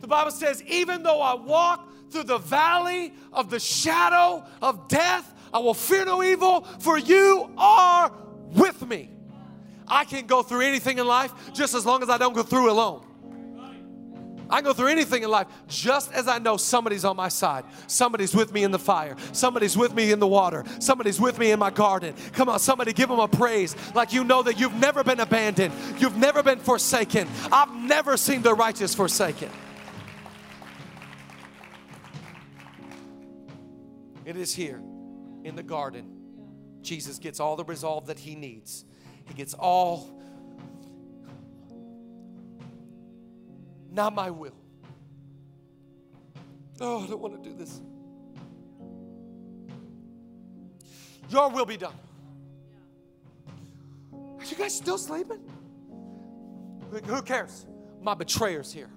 The 0.01 0.09
Bible 0.09 0.31
says, 0.31 0.63
even 0.63 1.03
though 1.03 1.21
I 1.21 1.35
walk 1.35 2.11
through 2.11 2.25
the 2.25 2.39
valley 2.39 3.13
of 3.35 3.51
the 3.51 3.61
shadow 3.61 4.47
of 4.63 4.89
death, 4.89 5.35
I 5.53 5.59
will 5.59 5.75
fear 5.75 6.07
no 6.07 6.23
evil, 6.23 6.63
for 6.81 6.97
you 6.97 7.53
are 7.59 8.11
with 8.55 8.89
me. 8.89 9.18
I 9.89 10.05
can 10.05 10.27
go 10.27 10.43
through 10.43 10.63
anything 10.63 10.99
in 10.99 11.07
life 11.07 11.33
just 11.53 11.75
as 11.75 11.85
long 11.85 12.03
as 12.03 12.11
I 12.11 12.19
don't 12.19 12.35
go 12.35 12.43
through 12.43 12.71
alone. 12.71 13.05
I 14.51 14.63
go 14.63 14.73
through 14.73 14.89
anything 14.89 15.23
in 15.23 15.31
life 15.31 15.47
just 15.67 16.13
as 16.13 16.27
I 16.27 16.39
know 16.39 16.57
somebody's 16.57 17.05
on 17.05 17.17
my 17.17 17.29
side. 17.29 17.65
Somebody's 17.87 18.35
with 18.35 18.53
me 18.53 18.65
in 18.65 18.71
the 18.71 18.79
fire. 18.79 19.17
Somebody's 19.33 19.77
with 19.77 19.95
me 19.95 20.11
in 20.11 20.21
the 20.21 20.27
water. 20.27 20.65
Somebody's 20.81 21.21
with 21.21 21.39
me 21.39 21.51
in 21.51 21.59
my 21.59 21.71
garden. 21.71 22.15
Come 22.33 22.49
on, 22.49 22.59
somebody 22.59 22.93
give 22.93 23.09
them 23.09 23.19
a 23.19 23.29
praise 23.29 23.77
like 23.95 24.13
you 24.13 24.25
know 24.25 24.43
that 24.43 24.59
you've 24.59 24.75
never 24.75 25.05
been 25.05 25.21
abandoned. 25.21 25.75
You've 25.99 26.17
never 26.17 26.43
been 26.43 26.59
forsaken. 26.59 27.29
I've 27.53 27.75
never 27.75 28.17
seen 28.17 28.43
the 28.43 28.55
righteous 28.55 28.95
forsaken. 28.95 29.51
It 34.25 34.37
is 34.37 34.55
here 34.55 34.81
in 35.45 35.57
the 35.57 35.63
garden. 35.63 36.15
Jesus 36.81 37.19
gets 37.19 37.41
all 37.41 37.57
the 37.57 37.65
resolve 37.65 38.07
that 38.07 38.19
he 38.19 38.35
needs 38.35 38.85
he 39.29 39.35
gets 39.35 39.55
all 39.55 40.19
not 43.91 44.15
my 44.15 44.31
will. 44.31 44.55
Oh, 46.81 47.03
I 47.03 47.07
don't 47.09 47.21
want 47.21 47.43
to 47.43 47.49
do 47.49 47.57
this. 47.57 47.81
Your 51.29 51.51
will 51.51 51.67
be 51.67 51.77
done. 51.77 51.95
Are 54.13 54.45
you 54.45 54.57
guys 54.57 54.77
still 54.77 54.99
sleeping? 54.99 55.41
Who 57.07 57.23
cares? 57.23 57.67
My 58.01 58.15
betrayer's 58.15 58.73
here. 58.73 58.89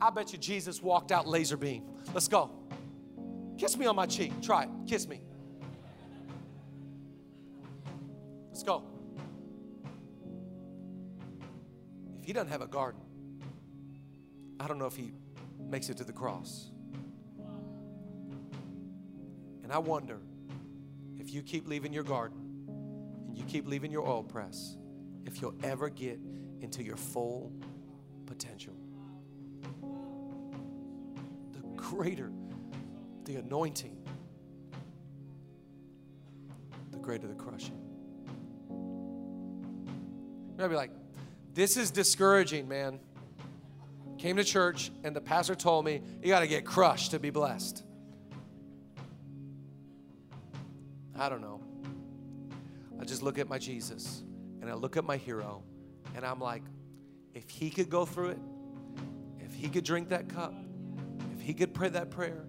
I 0.00 0.10
bet 0.10 0.32
you 0.32 0.38
Jesus 0.38 0.82
walked 0.82 1.10
out 1.10 1.26
laser 1.26 1.56
beam. 1.56 1.84
Let's 2.12 2.28
go. 2.28 2.50
Kiss 3.56 3.78
me 3.78 3.86
on 3.86 3.96
my 3.96 4.06
cheek. 4.06 4.32
Try 4.42 4.64
it. 4.64 4.68
Kiss 4.86 5.08
me. 5.08 5.22
Let's 8.50 8.62
go. 8.62 8.91
If 12.22 12.26
he 12.28 12.32
doesn't 12.32 12.50
have 12.52 12.62
a 12.62 12.68
garden, 12.68 13.00
I 14.60 14.68
don't 14.68 14.78
know 14.78 14.86
if 14.86 14.94
he 14.94 15.12
makes 15.58 15.88
it 15.88 15.96
to 15.96 16.04
the 16.04 16.12
cross. 16.12 16.70
And 19.64 19.72
I 19.72 19.78
wonder 19.78 20.20
if 21.18 21.34
you 21.34 21.42
keep 21.42 21.66
leaving 21.66 21.92
your 21.92 22.04
garden 22.04 22.38
and 23.26 23.36
you 23.36 23.42
keep 23.46 23.66
leaving 23.66 23.90
your 23.90 24.06
oil 24.06 24.22
press, 24.22 24.76
if 25.26 25.42
you'll 25.42 25.56
ever 25.64 25.88
get 25.88 26.20
into 26.60 26.84
your 26.84 26.96
full 26.96 27.52
potential. 28.26 28.74
The 31.52 31.62
greater 31.74 32.30
the 33.24 33.34
anointing, 33.34 33.96
the 36.92 36.98
greater 36.98 37.26
the 37.26 37.34
crushing. 37.34 37.80
You're 40.56 40.68
be 40.68 40.76
like, 40.76 40.92
this 41.54 41.76
is 41.76 41.90
discouraging, 41.90 42.68
man. 42.68 42.98
Came 44.18 44.36
to 44.36 44.44
church 44.44 44.90
and 45.04 45.14
the 45.16 45.20
pastor 45.20 45.54
told 45.54 45.84
me, 45.84 46.00
you 46.22 46.28
got 46.28 46.40
to 46.40 46.46
get 46.46 46.64
crushed 46.64 47.10
to 47.10 47.18
be 47.18 47.30
blessed. 47.30 47.82
I 51.18 51.28
don't 51.28 51.40
know. 51.40 51.60
I 53.00 53.04
just 53.04 53.22
look 53.22 53.38
at 53.38 53.48
my 53.48 53.58
Jesus 53.58 54.22
and 54.60 54.70
I 54.70 54.74
look 54.74 54.96
at 54.96 55.04
my 55.04 55.16
hero 55.16 55.62
and 56.14 56.24
I'm 56.24 56.40
like, 56.40 56.62
if 57.34 57.48
he 57.50 57.70
could 57.70 57.90
go 57.90 58.04
through 58.04 58.30
it, 58.30 58.38
if 59.40 59.54
he 59.54 59.68
could 59.68 59.84
drink 59.84 60.08
that 60.10 60.28
cup, 60.28 60.54
if 61.34 61.40
he 61.40 61.54
could 61.54 61.74
pray 61.74 61.88
that 61.88 62.10
prayer, 62.10 62.44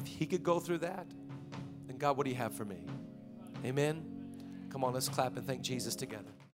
if 0.00 0.06
he 0.06 0.26
could 0.26 0.42
go 0.42 0.60
through 0.60 0.78
that, 0.78 1.06
then 1.86 1.98
God, 1.98 2.16
what 2.16 2.24
do 2.24 2.30
you 2.30 2.36
have 2.36 2.54
for 2.54 2.64
me? 2.64 2.84
Amen. 3.64 4.04
Come 4.70 4.84
on, 4.84 4.92
let's 4.92 5.08
clap 5.08 5.36
and 5.36 5.46
thank 5.46 5.62
Jesus 5.62 5.96
together. 5.96 6.30